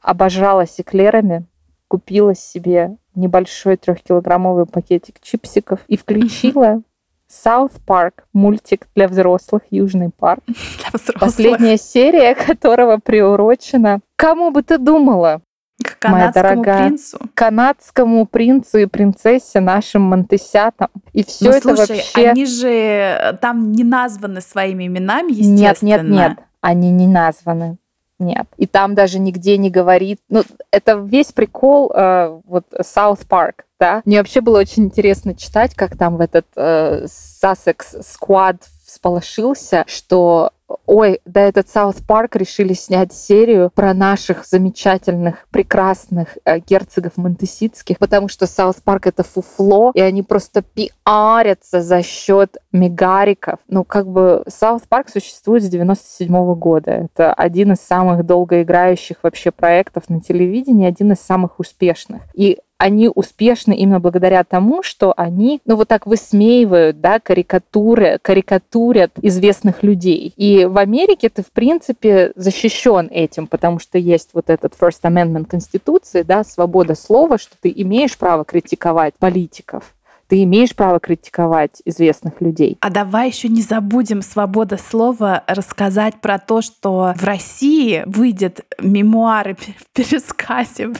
обожалась 0.01 0.79
эклерами, 0.79 1.45
купила 1.87 2.35
себе 2.35 2.97
небольшой 3.15 3.77
трехкилограммовый 3.77 4.65
пакетик 4.65 5.19
чипсиков 5.21 5.79
и 5.87 5.97
включила 5.97 6.81
South 7.29 7.73
Park, 7.87 8.23
мультик 8.33 8.87
для 8.95 9.07
взрослых, 9.07 9.63
Южный 9.69 10.09
парк. 10.09 10.43
Для 10.47 10.87
взрослых. 10.93 11.19
Последняя 11.19 11.77
серия 11.77 12.35
которого 12.35 12.97
приурочена. 12.97 13.99
Кому 14.17 14.51
бы 14.51 14.63
ты 14.63 14.77
думала? 14.77 15.41
К 15.81 15.97
канадскому 15.97 16.15
моя 16.15 16.31
дорогая, 16.31 16.87
принцу. 16.87 17.19
Канадскому 17.33 18.25
принцу 18.25 18.77
и 18.79 18.85
принцессе 18.85 19.61
нашим 19.61 20.03
Монтесятам. 20.03 20.89
И 21.13 21.23
все 21.23 21.45
ну, 21.45 21.51
это 21.51 21.75
слушай, 21.75 21.95
вообще... 21.95 22.27
они 22.27 22.45
же 22.45 22.69
э, 22.69 23.33
там 23.41 23.71
не 23.71 23.83
названы 23.83 24.41
своими 24.41 24.85
именами, 24.87 25.31
естественно. 25.31 25.89
Нет, 25.89 26.03
нет, 26.03 26.03
нет. 26.03 26.39
Они 26.59 26.91
не 26.91 27.07
названы. 27.07 27.77
Нет. 28.21 28.45
И 28.57 28.67
там 28.67 28.93
даже 28.93 29.17
нигде 29.17 29.57
не 29.57 29.71
говорит... 29.71 30.19
Ну, 30.29 30.43
это 30.69 30.93
весь 30.93 31.31
прикол 31.31 31.91
э, 31.91 32.39
вот 32.45 32.65
South 32.79 33.25
Park, 33.27 33.63
да. 33.79 34.03
Мне 34.05 34.19
вообще 34.19 34.41
было 34.41 34.59
очень 34.59 34.85
интересно 34.85 35.33
читать, 35.33 35.73
как 35.73 35.97
там 35.97 36.17
в 36.17 36.21
этот 36.21 36.45
э, 36.55 37.05
Sussex 37.05 37.77
Squad 38.01 38.59
всполошился, 38.91 39.83
что 39.87 40.51
ой, 40.85 41.19
да 41.25 41.41
этот 41.41 41.69
South 41.69 41.95
Park 41.95 42.35
решили 42.35 42.73
снять 42.73 43.13
серию 43.13 43.71
про 43.73 43.93
наших 43.93 44.45
замечательных, 44.45 45.47
прекрасных 45.51 46.37
э, 46.45 46.59
герцогов 46.59 47.17
монтеситских, 47.17 47.97
потому 47.97 48.27
что 48.27 48.47
South 48.47 48.77
Park 48.77 49.07
это 49.07 49.23
фуфло, 49.23 49.91
и 49.93 50.01
они 50.01 50.23
просто 50.23 50.61
пиарятся 50.61 51.81
за 51.81 52.03
счет 52.03 52.57
мегариков. 52.71 53.59
Ну, 53.67 53.83
как 53.83 54.07
бы 54.07 54.43
South 54.47 54.83
Park 54.87 55.09
существует 55.09 55.63
с 55.63 55.67
97 55.67 56.33
-го 56.33 56.55
года. 56.55 56.91
Это 56.91 57.33
один 57.33 57.73
из 57.73 57.79
самых 57.79 58.25
долгоиграющих 58.25 59.17
вообще 59.23 59.51
проектов 59.51 60.09
на 60.09 60.21
телевидении, 60.21 60.87
один 60.87 61.11
из 61.11 61.19
самых 61.19 61.59
успешных. 61.59 62.21
И 62.33 62.59
они 62.81 63.11
успешны 63.13 63.73
именно 63.75 63.99
благодаря 63.99 64.43
тому, 64.43 64.81
что 64.81 65.13
они, 65.15 65.61
ну, 65.65 65.75
вот 65.75 65.87
так 65.87 66.07
высмеивают, 66.07 66.99
да, 66.99 67.19
карикатуры, 67.19 68.17
карикатурят 68.19 69.11
известных 69.21 69.83
людей. 69.83 70.33
И 70.35 70.65
в 70.65 70.79
Америке 70.79 71.29
ты, 71.29 71.43
в 71.43 71.51
принципе, 71.51 72.31
защищен 72.35 73.07
этим, 73.11 73.45
потому 73.45 73.77
что 73.77 73.99
есть 73.99 74.31
вот 74.33 74.49
этот 74.49 74.73
First 74.73 75.03
Amendment 75.03 75.45
Конституции, 75.45 76.23
да, 76.23 76.43
свобода 76.43 76.95
слова, 76.95 77.37
что 77.37 77.53
ты 77.61 77.71
имеешь 77.75 78.17
право 78.17 78.45
критиковать 78.45 79.13
политиков 79.19 79.93
ты 80.31 80.43
имеешь 80.43 80.73
право 80.73 81.01
критиковать 81.01 81.81
известных 81.83 82.39
людей. 82.39 82.77
А 82.79 82.89
давай 82.89 83.27
еще 83.27 83.49
не 83.49 83.61
забудем 83.61 84.21
свобода 84.21 84.77
слова 84.77 85.43
рассказать 85.45 86.21
про 86.21 86.39
то, 86.39 86.61
что 86.61 87.13
в 87.17 87.23
России 87.25 88.03
выйдет 88.05 88.61
мемуары 88.81 89.55
в 89.55 89.91
пересказе 89.93 90.93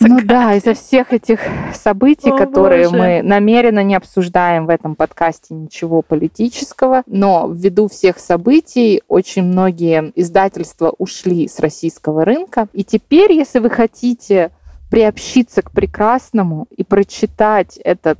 Ну 0.00 0.20
да, 0.24 0.54
из-за 0.54 0.72
всех 0.72 1.12
этих 1.12 1.40
событий, 1.74 2.30
О, 2.30 2.38
которые 2.38 2.88
Боже. 2.88 2.96
мы 2.96 3.22
намеренно 3.22 3.82
не 3.82 3.94
обсуждаем 3.94 4.64
в 4.64 4.70
этом 4.70 4.94
подкасте 4.94 5.52
ничего 5.52 6.00
политического, 6.00 7.02
но 7.06 7.46
ввиду 7.52 7.88
всех 7.88 8.18
событий 8.18 9.02
очень 9.06 9.42
многие 9.42 10.12
издательства 10.14 10.94
ушли 10.96 11.46
с 11.46 11.60
российского 11.60 12.24
рынка. 12.24 12.68
И 12.72 12.84
теперь, 12.84 13.34
если 13.34 13.58
вы 13.58 13.68
хотите 13.68 14.50
приобщиться 14.90 15.60
к 15.60 15.72
прекрасному 15.72 16.68
и 16.74 16.84
прочитать 16.84 17.76
этот 17.84 18.18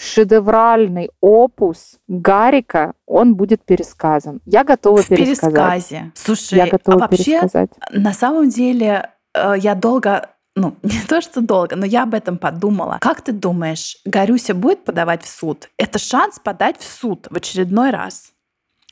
шедевральный 0.00 1.10
опус 1.20 1.98
Гарика, 2.08 2.94
он 3.06 3.34
будет 3.34 3.64
пересказан. 3.64 4.40
Я 4.46 4.64
готова 4.64 5.02
в 5.02 5.08
пересказать. 5.08 5.52
пересказе. 5.52 6.12
Слушай, 6.14 6.58
я 6.58 6.66
готова 6.68 6.96
а 6.96 7.00
вообще, 7.00 7.24
пересказать. 7.24 7.70
на 7.90 8.12
самом 8.14 8.48
деле, 8.48 9.10
э, 9.34 9.54
я 9.58 9.74
долго 9.74 10.30
ну, 10.56 10.74
не 10.82 11.00
то, 11.06 11.20
что 11.20 11.42
долго, 11.42 11.76
но 11.76 11.84
я 11.84 12.04
об 12.04 12.14
этом 12.14 12.38
подумала. 12.38 12.98
Как 13.00 13.20
ты 13.20 13.32
думаешь, 13.32 13.98
Гарюся 14.06 14.54
будет 14.54 14.84
подавать 14.84 15.22
в 15.22 15.28
суд? 15.28 15.68
Это 15.76 15.98
шанс 15.98 16.38
подать 16.38 16.78
в 16.78 16.84
суд 16.84 17.26
в 17.30 17.36
очередной 17.36 17.90
раз. 17.90 18.32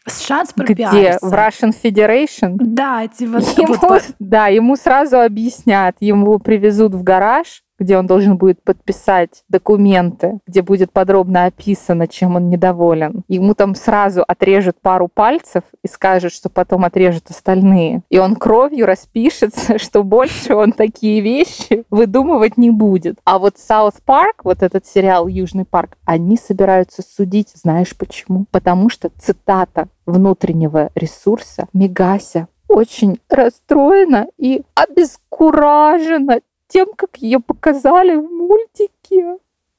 Шанс 0.06 0.52
пропиариться. 0.52 0.98
Где? 0.98 1.18
В 1.20 1.32
Russian 1.32 1.72
Federation? 1.82 2.56
Да, 2.58 3.06
типа... 3.08 3.38
Ему, 3.56 3.74
вот... 3.80 4.04
Да, 4.18 4.48
ему 4.48 4.76
сразу 4.76 5.20
объяснят, 5.20 5.96
ему 6.00 6.38
привезут 6.38 6.94
в 6.94 7.02
гараж, 7.02 7.62
где 7.78 7.96
он 7.96 8.06
должен 8.06 8.36
будет 8.36 8.62
подписать 8.62 9.44
документы, 9.48 10.40
где 10.46 10.62
будет 10.62 10.92
подробно 10.92 11.46
описано, 11.46 12.08
чем 12.08 12.36
он 12.36 12.48
недоволен. 12.48 13.22
Ему 13.28 13.54
там 13.54 13.74
сразу 13.74 14.24
отрежут 14.26 14.80
пару 14.80 15.08
пальцев 15.08 15.62
и 15.82 15.88
скажут, 15.88 16.32
что 16.32 16.48
потом 16.48 16.84
отрежут 16.84 17.30
остальные. 17.30 18.02
И 18.08 18.18
он 18.18 18.36
кровью 18.36 18.86
распишется, 18.86 19.78
что 19.78 20.02
больше 20.02 20.54
он 20.54 20.72
такие 20.72 21.20
вещи 21.20 21.84
выдумывать 21.90 22.56
не 22.56 22.70
будет. 22.70 23.18
А 23.24 23.38
вот 23.38 23.58
South 23.58 23.94
Park, 24.04 24.42
вот 24.44 24.62
этот 24.62 24.86
сериал 24.86 25.28
Южный 25.28 25.64
парк, 25.64 25.96
они 26.04 26.36
собираются 26.36 27.02
судить, 27.02 27.50
знаешь 27.54 27.96
почему? 27.96 28.46
Потому 28.50 28.88
что 28.90 29.10
цитата 29.18 29.88
внутреннего 30.06 30.90
ресурса 30.94 31.66
Мегася 31.72 32.48
очень 32.68 33.18
расстроена 33.28 34.26
и 34.36 34.62
обескуражена 34.74 36.40
тем, 36.68 36.88
как 36.94 37.16
ее 37.16 37.40
показали 37.40 38.14
в 38.14 38.30
мультике. 38.30 39.38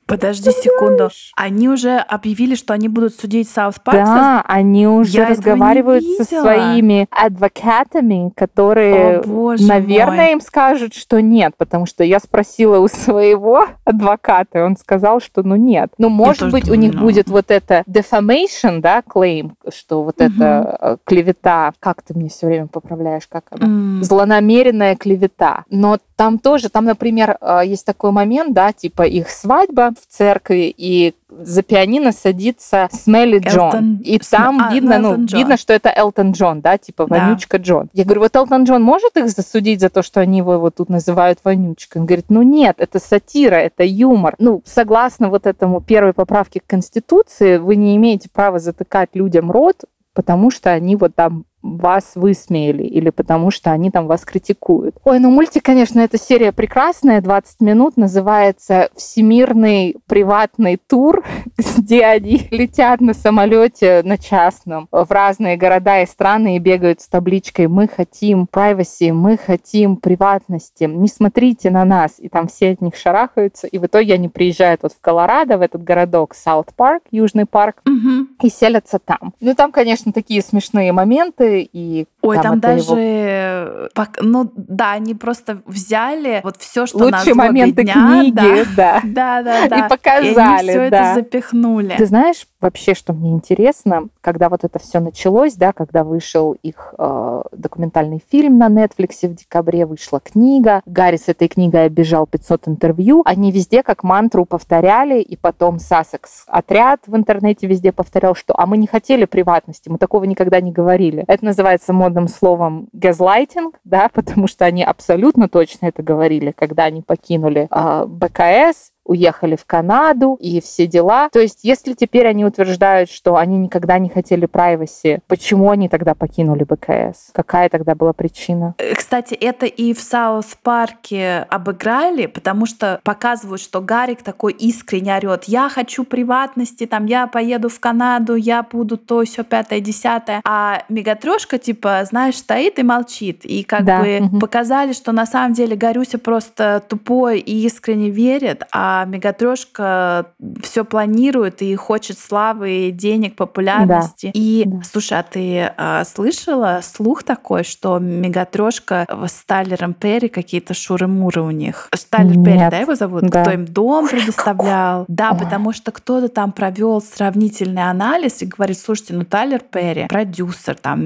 Подожди 0.10 0.52
секунду. 0.52 1.10
Они 1.36 1.70
уже 1.70 1.98
объявили, 1.98 2.56
что 2.56 2.74
они 2.74 2.90
будут 2.90 3.16
судить 3.16 3.48
South 3.48 3.76
Park? 3.84 3.98
Да, 3.98 4.44
они 4.48 4.88
уже 4.88 5.20
Я 5.20 5.28
разговаривают 5.28 6.04
со 6.04 6.24
своими 6.24 7.08
адвокатами, 7.12 8.34
которые, 8.36 9.20
О, 9.20 9.56
наверное, 9.60 10.26
мой. 10.26 10.32
им 10.34 10.42
скажут, 10.42 10.96
что 10.96 11.22
нет, 11.22 11.54
потому 11.58 11.86
что 11.86 12.04
я 12.04 12.20
спросила 12.20 12.80
у 12.80 12.88
своего 12.88 13.68
адвоката, 13.86 14.60
и 14.60 14.62
он 14.62 14.78
сказал, 14.78 15.22
что 15.22 15.44
ну 15.44 15.56
нет. 15.56 15.92
Ну, 15.98 16.10
может 16.10 16.52
быть, 16.52 16.66
думаю, 16.66 16.80
у 16.80 16.82
них 16.82 16.94
но... 16.96 17.02
будет 17.02 17.30
вот 17.30 17.52
это 17.52 17.84
defamation, 17.88 18.80
да, 18.80 19.02
claim, 19.02 19.52
что 19.72 20.04
вот 20.04 20.20
угу. 20.20 20.32
это 20.32 20.78
э, 20.82 20.98
клевета, 21.04 21.74
как 21.80 22.02
ты 22.02 22.14
мне 22.16 22.30
все 22.30 22.48
время 22.48 22.68
поправляешь, 22.68 23.28
как 23.28 23.46
она? 23.52 23.68
Mm. 23.68 24.04
Злонамеренная 24.04 24.96
клевета. 24.96 25.66
Но 25.70 26.00
там 26.16 26.40
тоже, 26.40 26.70
там, 26.70 26.86
например, 26.86 27.38
э, 27.40 27.62
есть 27.66 27.86
такой 27.86 28.12
момент, 28.12 28.54
да, 28.54 28.74
типа 28.74 29.04
их 29.04 29.30
свадьба 29.30 29.94
в 30.00 30.08
церкви, 30.08 30.74
и 30.76 31.14
за 31.30 31.62
пианино 31.62 32.12
садится 32.12 32.88
Смелли 32.92 33.40
Джон. 33.40 33.98
И 34.04 34.20
там 34.20 34.60
а, 34.62 34.74
видно, 34.74 35.00
ну, 35.00 35.26
Джон. 35.26 35.40
видно, 35.40 35.58
что 35.58 35.74
это 35.74 35.90
Элтон 35.96 36.32
Джон, 36.32 36.62
да, 36.62 36.78
типа 36.78 37.06
вонючка 37.06 37.58
да. 37.58 37.64
Джон. 37.64 37.90
Я 37.94 38.04
говорю, 38.04 38.22
вот 38.22 38.36
Элтон 38.36 38.64
Джон 38.64 38.82
может 38.82 39.16
их 39.18 39.30
засудить 39.30 39.82
за 39.82 39.90
то, 39.90 40.02
что 40.02 40.22
они 40.22 40.40
его 40.40 40.60
вот 40.60 40.76
тут 40.76 40.90
называют 40.90 41.40
вонючкой? 41.44 42.02
Он 42.02 42.06
говорит, 42.08 42.26
ну 42.30 42.42
нет, 42.42 42.76
это 42.80 43.00
сатира, 43.00 43.56
это 43.56 43.84
юмор. 43.84 44.36
Ну, 44.40 44.62
согласно 44.66 45.30
вот 45.30 45.46
этому 45.46 45.82
первой 45.82 46.14
поправке 46.14 46.60
к 46.60 46.68
Конституции, 46.68 47.58
вы 47.58 47.76
не 47.76 47.96
имеете 47.96 48.30
права 48.30 48.60
затыкать 48.60 49.10
людям 49.14 49.52
рот, 49.52 49.84
потому 50.14 50.52
что 50.52 50.72
они 50.72 50.96
вот 50.96 51.16
там 51.16 51.46
вас 51.62 52.12
высмеяли 52.16 52.84
или 52.84 53.10
потому 53.10 53.52
что 53.52 53.72
они 53.72 53.92
там 53.92 54.08
вас 54.08 54.24
критикуют. 54.24 54.96
Ой, 55.04 55.20
ну 55.20 55.30
мультик, 55.30 55.64
конечно, 55.64 56.00
эта 56.00 56.18
серия 56.18 56.52
прекрасная, 56.52 57.22
20 57.22 57.62
минут, 57.62 57.98
называется 57.98 58.90
«Всемирный 58.96 59.98
приватный 60.08 60.78
тур», 60.78 61.24
где 61.78 62.06
они 62.06 62.48
летят 62.52 63.02
на 63.02 63.14
самолете 63.14 64.02
на 64.04 64.18
частном 64.18 64.88
в 64.92 65.08
разные 65.12 65.58
города 65.58 66.02
и 66.02 66.06
страны 66.06 66.56
и 66.56 66.60
бегают 66.60 67.02
с 67.02 67.08
табличкой 67.08 67.68
«Мы 67.68 67.88
хотим 67.88 68.48
privacy, 68.52 69.12
мы 69.12 69.38
хотим 69.38 69.98
приватности, 69.98 70.86
не 70.86 71.08
смотрите 71.08 71.70
на 71.72 71.84
нас». 71.86 72.20
И 72.20 72.30
там 72.30 72.48
все 72.48 72.72
от 72.72 72.82
них 72.82 72.96
шарахаются, 72.96 73.68
и 73.68 73.78
в 73.78 73.86
итоге 73.86 74.14
они 74.14 74.30
приезжают 74.30 74.84
вот 74.84 74.94
в 74.94 75.02
Колорадо, 75.02 75.58
в 75.58 75.62
этот 75.62 75.84
городок 75.84 76.36
Саут 76.36 76.74
Парк, 76.76 77.04
Южный 77.12 77.46
парк, 77.46 77.82
угу. 77.86 78.28
и 78.42 78.50
селятся 78.50 79.00
там. 79.00 79.34
Ну, 79.40 79.56
там, 79.56 79.72
конечно, 79.72 80.14
такие 80.14 80.42
смешные 80.42 80.92
моменты, 80.92 81.49
и 81.58 82.06
Ой, 82.22 82.36
там, 82.36 82.44
там 82.44 82.60
даже, 82.60 82.96
его... 82.96 84.06
ну 84.22 84.52
да, 84.56 84.92
они 84.92 85.16
просто 85.16 85.62
взяли 85.66 86.42
вот 86.44 86.58
все, 86.58 86.86
что 86.86 86.98
лучшие 86.98 87.34
на 87.34 87.46
моменты 87.46 87.84
дня, 87.84 87.94
книги, 87.94 88.76
да, 88.76 89.02
да, 89.06 89.42
да, 89.42 89.68
да, 89.68 89.86
и 89.86 89.90
показали, 89.90 90.34
и 90.34 90.38
они 90.38 90.70
все 90.70 90.90
да. 90.90 91.12
это 91.12 91.14
запихнули. 91.16 91.96
Ты 91.98 92.06
знаешь, 92.06 92.48
вообще, 92.60 92.94
что 92.94 93.14
мне 93.14 93.32
интересно, 93.32 94.10
когда 94.22 94.50
вот 94.50 94.64
это 94.64 94.80
все 94.80 95.00
началось, 95.00 95.54
да, 95.54 95.72
когда 95.72 96.04
вышел 96.04 96.58
их 96.62 96.94
э, 96.98 97.42
документальный 97.52 98.22
фильм 98.30 98.58
на 98.58 98.68
Netflix 98.68 99.28
в 99.28 99.36
декабре, 99.36 99.86
вышла 99.86 100.20
книга, 100.20 100.82
Гарри 100.86 101.18
с 101.18 101.28
этой 101.28 101.48
книгой 101.48 101.86
обижал 101.86 102.28
500 102.28 102.68
интервью, 102.68 103.22
они 103.26 103.52
везде 103.52 103.84
как 103.84 104.04
мантру 104.04 104.46
повторяли, 104.46 105.22
и 105.22 105.36
потом 105.36 105.80
Сассекс 105.80 106.44
отряд 106.48 107.02
в 107.08 107.16
интернете 107.16 107.68
везде 107.68 107.92
повторял, 107.92 108.36
что 108.36 108.54
«а 108.58 108.66
мы 108.66 108.78
не 108.78 108.88
хотели 108.88 109.26
приватности, 109.26 109.90
мы 109.90 109.98
такого 109.98 110.26
никогда 110.26 110.60
не 110.62 110.72
говорили». 110.72 111.24
Это 111.40 111.46
называется 111.46 111.94
модным 111.94 112.28
словом 112.28 112.90
газлайтинг, 112.92 113.80
да, 113.86 114.10
потому 114.14 114.48
что 114.48 114.66
они 114.66 114.84
абсолютно 114.84 115.48
точно 115.48 115.86
это 115.86 116.04
говорили, 116.04 116.52
когда 116.52 116.84
они 116.84 117.02
покинули 117.02 117.70
э, 117.72 118.06
БКС, 118.06 118.92
уехали 119.10 119.56
в 119.56 119.66
Канаду 119.66 120.38
и 120.40 120.62
все 120.62 120.86
дела. 120.86 121.30
То 121.32 121.40
есть, 121.40 121.60
если 121.64 121.94
теперь 121.94 122.28
они 122.28 122.46
утверждают, 122.46 123.10
что 123.10 123.38
они 123.38 123.58
никогда 123.58 123.98
не 123.98 124.08
хотели 124.08 124.48
privacy, 124.48 125.20
почему 125.28 125.72
они 125.72 125.90
тогда 125.90 126.14
покинули 126.14 126.64
БКС? 126.64 127.32
Какая 127.34 127.70
тогда 127.70 127.96
была 127.96 128.14
причина? 128.14 128.76
Э, 128.78 128.94
кстати, 128.94 129.34
это 129.34 129.66
и 129.66 129.94
в 129.94 130.00
South 130.00 130.74
Park 130.74 131.33
е 131.33 131.48
обыграли, 131.50 132.28
потому 132.28 132.68
что 132.68 133.00
показывают, 133.04 133.62
что 133.62 133.82
Гарик 133.82 134.22
такой 134.22 134.54
искренне 134.54 135.16
орет: 135.16 135.46
я 135.46 135.70
хочу 135.70 136.04
приватности, 136.04 136.86
там, 136.86 137.08
я 137.08 137.26
поеду 137.26 137.70
в 137.70 137.80
Канаду, 137.80 138.36
я 138.36 138.62
буду 138.62 138.98
то, 138.98 139.24
все 139.24 139.44
пятое, 139.44 139.80
десятое. 139.80 140.42
А 140.46 140.84
Мегатрешка, 140.88 141.58
типа, 141.58 142.02
знаешь, 142.08 142.38
стоит 142.38 142.78
и 142.78 142.84
молчит. 142.84 143.44
И 143.44 143.64
как 143.64 143.86
да. 143.86 144.02
бы 144.02 144.20
угу. 144.22 144.40
показали, 144.40 144.94
что 144.94 145.12
на 145.12 145.26
самом 145.26 145.54
деле 145.54 145.76
Гарюся 145.76 146.20
просто 146.20 146.84
тупой 146.88 147.40
и 147.40 147.66
искренне 147.66 148.12
верит, 148.12 148.64
а 148.72 148.99
а 149.02 149.06
Мегатрешка 149.06 150.34
все 150.62 150.84
планирует 150.84 151.62
и 151.62 151.76
хочет 151.76 152.18
славы, 152.18 152.92
денег, 152.92 153.36
популярности. 153.36 154.28
Да. 154.28 154.32
И 154.34 154.64
да. 154.66 154.82
слушай, 154.84 155.20
а 155.20 155.24
ты 155.24 155.72
а, 155.78 156.04
слышала 156.04 156.80
слух 156.84 157.24
такой, 157.24 157.64
что 157.64 158.00
Мегатрешка 158.00 159.06
с 159.28 159.46
Тайлером 159.46 159.94
Перри 159.94 160.28
какие-то 160.28 160.74
шуры-муры 160.74 161.42
у 161.42 161.52
них? 161.52 161.90
Тайлер 161.94 162.38
Нет. 162.38 162.46
Перри, 162.46 162.70
да, 162.70 162.78
его 162.78 162.96
зовут? 162.96 163.24
Да. 163.24 163.42
Кто 163.42 163.52
им 163.52 163.66
дом 163.66 164.08
предоставлял? 164.08 165.06
Да, 165.08 165.34
потому 165.34 165.74
что 165.74 165.92
кто-то 165.92 166.30
там 166.30 166.52
провел 166.52 167.02
сравнительный 167.02 167.90
анализ 167.90 168.42
и 168.42 168.46
говорит, 168.46 168.78
слушайте, 168.78 169.14
ну 169.14 169.24
Тайлер 169.24 169.60
Перри, 169.60 170.08
продюсер, 170.08 170.76
там, 170.76 171.00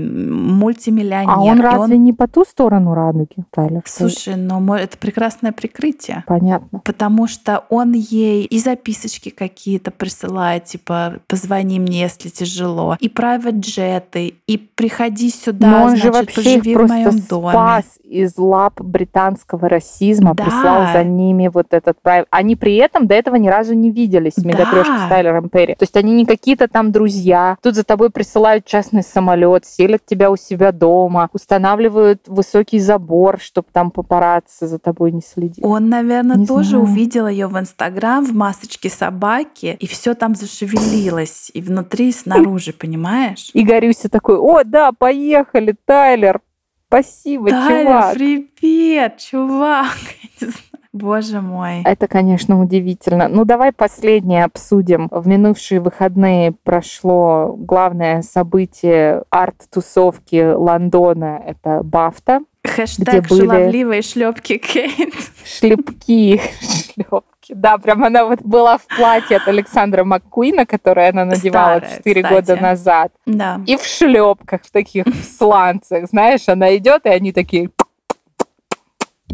мультимиллионер. 0.58 1.30
А 1.30 1.40
он 1.42 1.62
разве 1.62 1.96
он... 1.96 2.04
не 2.04 2.14
по 2.14 2.28
ту 2.28 2.46
сторону 2.46 2.94
радуги, 2.94 3.36
Тайлер? 3.52 3.82
Слушай, 3.86 4.36
ну 4.36 4.74
это 4.74 4.98
прекрасное 4.98 5.52
прикрытие. 5.52 6.24
Понятно. 6.28 6.80
Потому 6.80 7.28
что 7.28 7.66
он 7.70 7.83
он 7.84 7.94
ей 7.94 8.46
и 8.46 8.60
записочки 8.60 9.30
какие-то 9.30 9.92
присылает, 9.92 10.66
типа 10.66 11.20
«позвони 11.28 11.80
мне, 11.80 12.02
если 12.02 12.30
тяжело», 12.30 12.98
и 13.00 13.08
private 13.08 13.60
джеты, 13.60 14.36
и 14.48 14.58
«приходи 14.58 15.30
сюда, 15.30 15.70
Но 15.70 15.84
он 15.84 15.90
значит, 15.90 16.04
же 16.06 16.12
вообще 16.12 16.36
поживи 16.36 16.72
их 16.72 16.80
в 16.80 16.88
моем 16.88 17.20
доме». 17.30 17.52
спас 17.52 17.86
из 18.04 18.38
лап 18.38 18.80
британского 18.80 19.68
расизма, 19.68 20.34
да. 20.34 20.44
прислал 20.44 20.94
за 20.94 21.04
ними 21.04 21.50
вот 21.54 21.68
этот 21.72 21.98
private... 22.04 22.28
Они 22.30 22.56
при 22.56 22.76
этом 22.76 23.08
до 23.08 23.16
этого 23.16 23.36
ни 23.36 23.48
разу 23.48 23.74
не 23.74 23.90
виделись 23.90 24.34
да. 24.36 25.06
с 25.06 25.10
Тайлером 25.10 25.50
Перри. 25.50 25.76
То 25.76 25.84
есть 25.84 25.98
они 25.98 26.14
не 26.14 26.26
какие-то 26.26 26.68
там 26.68 26.92
друзья. 26.92 27.58
Тут 27.62 27.76
за 27.76 27.84
тобой 27.84 28.12
присылают 28.12 28.66
частный 28.66 29.04
самолет, 29.04 29.66
селят 29.66 30.06
тебя 30.06 30.30
у 30.30 30.38
себя 30.38 30.72
дома, 30.72 31.30
устанавливают 31.34 32.28
высокий 32.28 32.80
забор, 32.80 33.40
чтобы 33.40 33.68
там 33.72 33.92
папарацци 33.92 34.68
за 34.68 34.80
тобой 34.80 35.12
не 35.12 35.22
следили. 35.22 35.66
Он, 35.66 35.90
наверное, 35.90 36.38
не 36.38 36.46
тоже 36.46 36.70
знаю. 36.72 36.84
увидел 36.84 37.28
ее 37.28 37.48
в 37.48 37.58
Инстаграм 37.64 38.26
в 38.26 38.34
масочке 38.34 38.90
собаки, 38.90 39.78
и 39.80 39.88
все 39.88 40.14
там 40.14 40.36
зашевелилось 40.36 41.50
и 41.54 41.62
внутри, 41.62 42.10
и 42.10 42.12
снаружи, 42.12 42.74
понимаешь? 42.74 43.50
И 43.54 43.64
Горюся 43.64 44.10
такой, 44.10 44.38
о, 44.38 44.64
да, 44.64 44.92
поехали, 44.92 45.76
Тайлер, 45.86 46.42
спасибо, 46.88 47.50
Тайлер, 47.50 47.86
чувак. 47.86 48.14
привет, 48.14 49.18
чувак. 49.18 49.98
Боже 50.94 51.42
мой. 51.42 51.82
Это, 51.84 52.08
конечно, 52.08 52.62
удивительно. 52.62 53.28
Ну, 53.28 53.46
давай 53.46 53.72
последнее 53.72 54.46
обсудим. 54.46 55.08
В 55.10 55.28
минувшие 55.28 55.80
выходные 55.80 56.52
прошло 56.52 57.56
главное 57.58 58.22
событие 58.22 59.24
арт-тусовки 59.32 60.54
Лондона. 60.54 61.42
Это 61.46 61.82
Бафта. 61.84 62.42
Хэштег 62.64 63.08
где 63.08 63.22
были... 63.22 63.48
шаловливые 63.48 64.02
шлепки 64.04 64.58
Кейт. 64.58 65.14
Шлепки, 65.44 66.40
шлепки. 66.62 67.54
Да, 67.54 67.78
прям 67.78 68.04
она 68.06 68.26
вот 68.26 68.42
была 68.42 68.78
в 68.78 68.86
платье 68.86 69.38
от 69.38 69.48
Александра 69.48 70.04
Маккуина, 70.04 70.66
которое 70.66 71.10
она 71.10 71.26
надевала 71.26 71.82
четыре 71.82 72.22
года 72.22 72.56
назад. 72.56 73.12
Да. 73.26 73.60
И 73.66 73.76
в 73.76 73.84
шлепках, 73.84 74.62
в 74.64 74.72
таких 74.72 75.06
сланцах. 75.38 76.08
Знаешь, 76.08 76.48
она 76.48 76.78
идет, 76.78 77.06
и 77.06 77.10
они 77.10 77.34
такие 77.34 77.70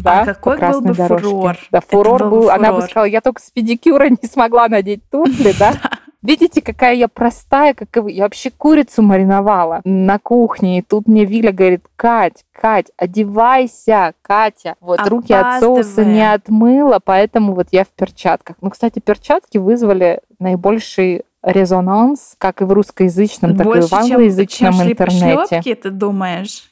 да, 0.02 0.22
а 0.22 0.24
какой 0.26 0.58
был 0.58 0.80
бы 0.80 0.94
дорожке. 0.94 1.28
фурор? 1.28 1.56
Да, 1.70 1.80
фурор 1.80 2.20
был, 2.24 2.30
был 2.30 2.42
фурор. 2.42 2.58
она 2.58 2.72
бы 2.72 2.82
сказала, 2.82 3.04
я 3.06 3.20
только 3.20 3.40
с 3.40 3.50
педикюра 3.50 4.08
не 4.08 4.28
смогла 4.28 4.68
надеть 4.68 5.08
туфли, 5.10 5.54
да? 5.58 5.72
Видите, 6.22 6.60
какая 6.60 6.94
я 6.94 7.08
простая, 7.08 7.72
как 7.72 7.88
я 8.08 8.24
вообще 8.24 8.50
курицу 8.50 9.00
мариновала 9.00 9.80
на 9.84 10.18
кухне. 10.18 10.78
И 10.78 10.82
тут 10.82 11.08
мне 11.08 11.24
Виля 11.24 11.50
говорит, 11.50 11.84
Кать, 11.96 12.44
Кать, 12.52 12.88
одевайся, 12.98 14.12
Катя. 14.20 14.74
Вот 14.80 15.00
руки 15.08 15.32
от 15.32 15.60
соуса 15.60 16.04
не 16.04 16.30
отмыла, 16.30 17.00
поэтому 17.02 17.54
вот 17.54 17.68
я 17.70 17.84
в 17.84 17.88
перчатках. 17.88 18.56
Ну, 18.60 18.68
кстати, 18.68 18.98
перчатки 18.98 19.56
вызвали 19.56 20.20
наибольший 20.38 21.22
резонанс, 21.42 22.34
как 22.36 22.60
и 22.60 22.64
в 22.64 22.72
русскоязычном, 22.72 23.54
Больше, 23.54 23.88
так 23.88 24.02
и 24.02 24.08
в 24.08 24.12
англоязычном 24.12 24.72
чем, 24.72 24.80
чем 24.80 24.90
интернете. 24.92 25.46
Шлепки, 25.48 25.74
ты 25.74 25.90
думаешь? 25.90 26.69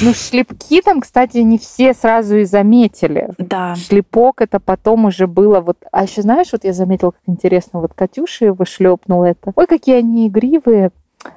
Ну, 0.00 0.14
шлепки 0.14 0.80
там, 0.82 1.00
кстати, 1.00 1.38
не 1.38 1.58
все 1.58 1.94
сразу 1.94 2.38
и 2.38 2.44
заметили. 2.44 3.30
Да. 3.38 3.74
Шлепок 3.74 4.40
это 4.40 4.60
потом 4.60 5.06
уже 5.06 5.26
было 5.26 5.60
вот... 5.60 5.78
А 5.90 6.04
еще 6.04 6.22
знаешь, 6.22 6.48
вот 6.52 6.64
я 6.64 6.72
заметила, 6.72 7.10
как 7.10 7.22
интересно, 7.26 7.80
вот 7.80 7.94
Катюша 7.94 8.46
его 8.46 8.64
шлепнула 8.64 9.24
это. 9.26 9.52
Ой, 9.56 9.66
какие 9.66 9.96
они 9.96 10.28
игривые. 10.28 10.92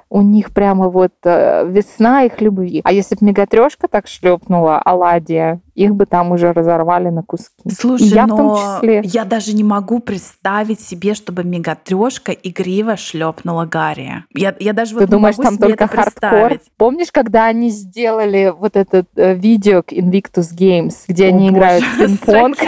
У 0.08 0.22
них 0.22 0.52
прямо 0.52 0.88
вот 0.88 1.12
э, 1.24 1.66
весна 1.68 2.24
их 2.24 2.40
любви. 2.40 2.80
А 2.84 2.92
если 2.92 3.16
бы 3.16 3.26
мегатрешка 3.26 3.88
так 3.88 4.06
шлепнула 4.06 4.78
Аладия, 4.78 5.60
их 5.74 5.94
бы 5.94 6.06
там 6.06 6.30
уже 6.30 6.52
разорвали 6.52 7.08
на 7.08 7.22
куски. 7.22 7.70
Слушай, 7.76 8.08
я 8.08 8.26
но 8.26 8.34
в 8.34 8.38
том 8.38 8.56
числе. 8.56 9.00
Я 9.04 9.24
даже 9.24 9.54
не 9.54 9.64
могу 9.64 9.98
представить 9.98 10.80
себе, 10.80 11.14
чтобы 11.14 11.42
мегатрешка 11.42 12.32
игриво 12.32 12.96
шлепнула 12.96 13.64
Гарри. 13.64 14.24
Я, 14.34 14.54
я 14.60 14.72
даже 14.72 14.94
Ты 14.94 15.00
вот 15.00 15.10
думаешь, 15.10 15.36
там 15.36 15.58
только 15.58 15.88
хардкор? 15.88 16.60
Помнишь, 16.76 17.10
когда 17.10 17.46
они 17.46 17.70
сделали 17.70 18.54
вот 18.56 18.76
это 18.76 19.04
э, 19.16 19.34
видео 19.34 19.82
к 19.82 19.92
Invictus 19.92 20.54
Games, 20.56 20.94
где 21.08 21.26
О, 21.26 21.28
они 21.28 21.50
боже, 21.50 21.58
играют 21.58 21.84
в 21.84 21.98
пинг-понг? 21.98 22.58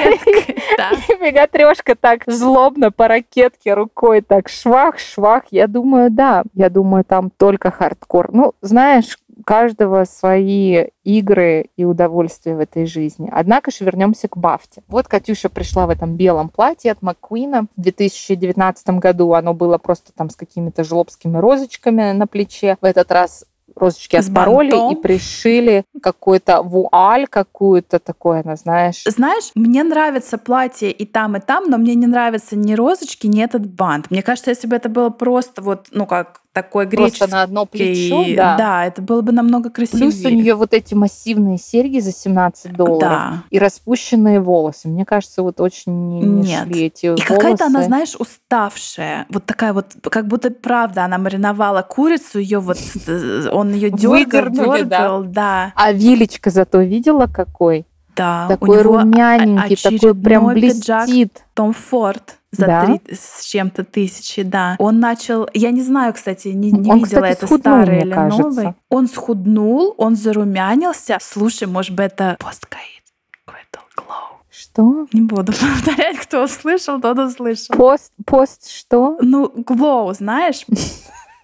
И 1.09 1.15
мегатрешка 1.23 1.95
так 1.95 2.23
злобно 2.27 2.91
по 2.91 3.09
ракетке 3.09 3.75
рукой 3.75 4.21
так 4.21 4.49
швах-швах. 4.49 5.45
Я 5.51 5.67
думаю, 5.67 6.11
да, 6.11 6.45
я 6.55 6.71
думаю, 6.71 7.05
там 7.05 7.31
только 7.31 7.71
хардкор. 7.71 8.33
Ну, 8.33 8.55
знаешь, 8.61 9.19
каждого 9.45 10.05
свои 10.05 10.87
игры 11.05 11.67
и 11.77 11.85
удовольствия 11.85 12.57
в 12.57 12.61
этой 12.61 12.87
жизни. 12.87 13.31
Однако 13.33 13.71
же 13.71 13.85
вернемся 13.85 14.29
к 14.29 14.37
Бафте. 14.37 14.83
Вот 14.89 15.09
Катюша 15.09 15.49
пришла 15.49 15.87
в 15.87 15.91
этом 15.91 16.17
белом 16.17 16.49
платье 16.49 16.93
от 16.93 17.03
Маккуина. 17.03 17.67
В 17.77 17.81
2019 17.81 18.89
году 18.91 19.33
оно 19.35 19.55
было 19.55 19.79
просто 19.79 20.13
там 20.13 20.31
с 20.31 20.37
какими-то 20.37 20.85
жлобскими 20.85 21.39
розочками 21.39 22.13
на 22.13 22.27
плече. 22.27 22.77
В 22.81 22.85
этот 22.85 23.13
раз 23.13 23.45
розочки 23.77 24.17
отпороли 24.17 24.93
и 24.93 24.97
пришили 24.97 25.85
какой-то 26.03 26.63
вуаль 26.63 27.27
какую-то 27.27 27.99
такое, 27.99 28.43
она 28.45 28.57
знаешь. 28.57 29.03
Знаешь, 29.07 29.51
мне 29.55 29.85
нравится 29.85 30.39
платье 30.39 30.91
и 30.91 31.05
там, 31.05 31.37
и 31.37 31.41
там, 31.41 31.71
но 31.71 31.79
мне 31.79 31.95
не 31.95 32.07
нравятся 32.07 32.57
ни 32.57 32.75
розочки, 32.75 33.27
ни 33.27 33.43
этот 33.43 33.67
бант. 33.67 34.11
Мне 34.11 34.23
кажется, 34.23 34.51
если 34.51 34.67
бы 34.67 34.77
это 34.77 34.89
было 34.89 35.11
просто 35.11 35.63
вот, 35.63 35.89
ну 35.91 36.07
как 36.07 36.41
такой 36.57 36.87
греческий. 36.87 37.19
Просто 37.19 37.37
на 37.37 37.43
одно 37.43 37.67
плечо, 37.67 38.25
да. 38.35 38.57
Да, 38.57 38.87
это 38.87 39.03
было 39.03 39.21
бы 39.21 39.31
намного 39.31 39.69
красивее. 39.69 40.11
Плюс 40.11 40.25
у 40.25 40.31
нее 40.31 40.55
вот 40.55 40.73
эти 40.73 40.95
массивные 40.95 41.59
серьги 41.59 41.99
за 41.99 42.13
17 42.13 42.73
долларов. 42.73 43.01
Да. 43.01 43.43
И 43.51 43.59
распущенные 43.59 44.41
волосы. 44.41 44.89
Мне 44.89 45.05
кажется, 45.05 45.43
вот 45.43 45.61
очень 45.61 45.93
не, 46.09 46.21
не 46.21 46.49
Нет. 46.49 46.65
шли 46.65 46.85
эти 46.87 47.05
И 47.05 47.09
волосы. 47.11 47.27
какая-то 47.27 47.67
она, 47.67 47.83
знаешь, 47.83 48.17
уставшая. 48.19 49.27
Вот 49.29 49.45
такая 49.45 49.75
вот, 49.75 49.97
как 50.11 50.27
будто 50.29 50.51
правда, 50.51 51.05
она 51.05 51.19
мариновала 51.19 51.83
курицу, 51.83 52.39
ее 52.39 52.61
вот, 52.61 52.79
э, 53.07 53.49
он 53.53 53.75
ее 53.75 53.91
дергал, 53.91 54.51
дергал, 54.51 55.25
да. 55.25 55.29
да. 55.29 55.73
А 55.77 55.93
Вилечка 55.93 56.49
зато 56.49 56.81
видела 56.81 57.27
какой? 57.27 57.85
Да, 58.17 58.47
такой 58.49 58.71
у 58.71 58.81
него 58.81 58.99
румяненький, 58.99 59.77
такой 59.77 60.15
прям 60.15 60.47
блестит. 60.47 61.45
Том 61.55 61.73
Форд 61.73 62.39
за 62.51 62.67
да? 62.67 62.87
три 62.87 63.01
с 63.15 63.45
чем-то 63.45 63.85
тысячи, 63.85 64.43
да. 64.43 64.77
Он 64.79 65.01
начал, 65.01 65.49
я 65.55 65.71
не 65.71 65.83
знаю, 65.83 66.15
кстати, 66.15 66.49
не, 66.49 66.71
не 66.73 66.91
он, 66.91 66.99
видела 66.99 67.21
кстати, 67.21 67.33
это 67.33 67.47
схуднул, 67.47 67.83
старый 67.83 68.01
или 68.01 68.13
кажется. 68.13 68.43
новый. 68.43 68.75
Он 68.89 69.09
схуднул, 69.09 69.95
он 69.99 70.17
зарумянился. 70.17 71.19
Слушай, 71.21 71.69
может 71.69 71.95
быть, 71.95 72.07
это 72.07 72.37
посткаид 72.39 73.03
какой-то 73.45 73.81
glow. 73.97 74.37
Что? 74.51 75.07
Не 75.13 75.23
буду 75.23 75.53
повторять, 75.61 76.19
кто 76.19 76.45
услышал, 76.45 77.01
тот 77.01 77.19
услышал. 77.19 77.77
Пост, 77.77 78.13
пост 78.25 78.71
что? 78.71 79.19
Ну, 79.21 79.53
glow, 79.57 80.15
знаешь? 80.15 80.65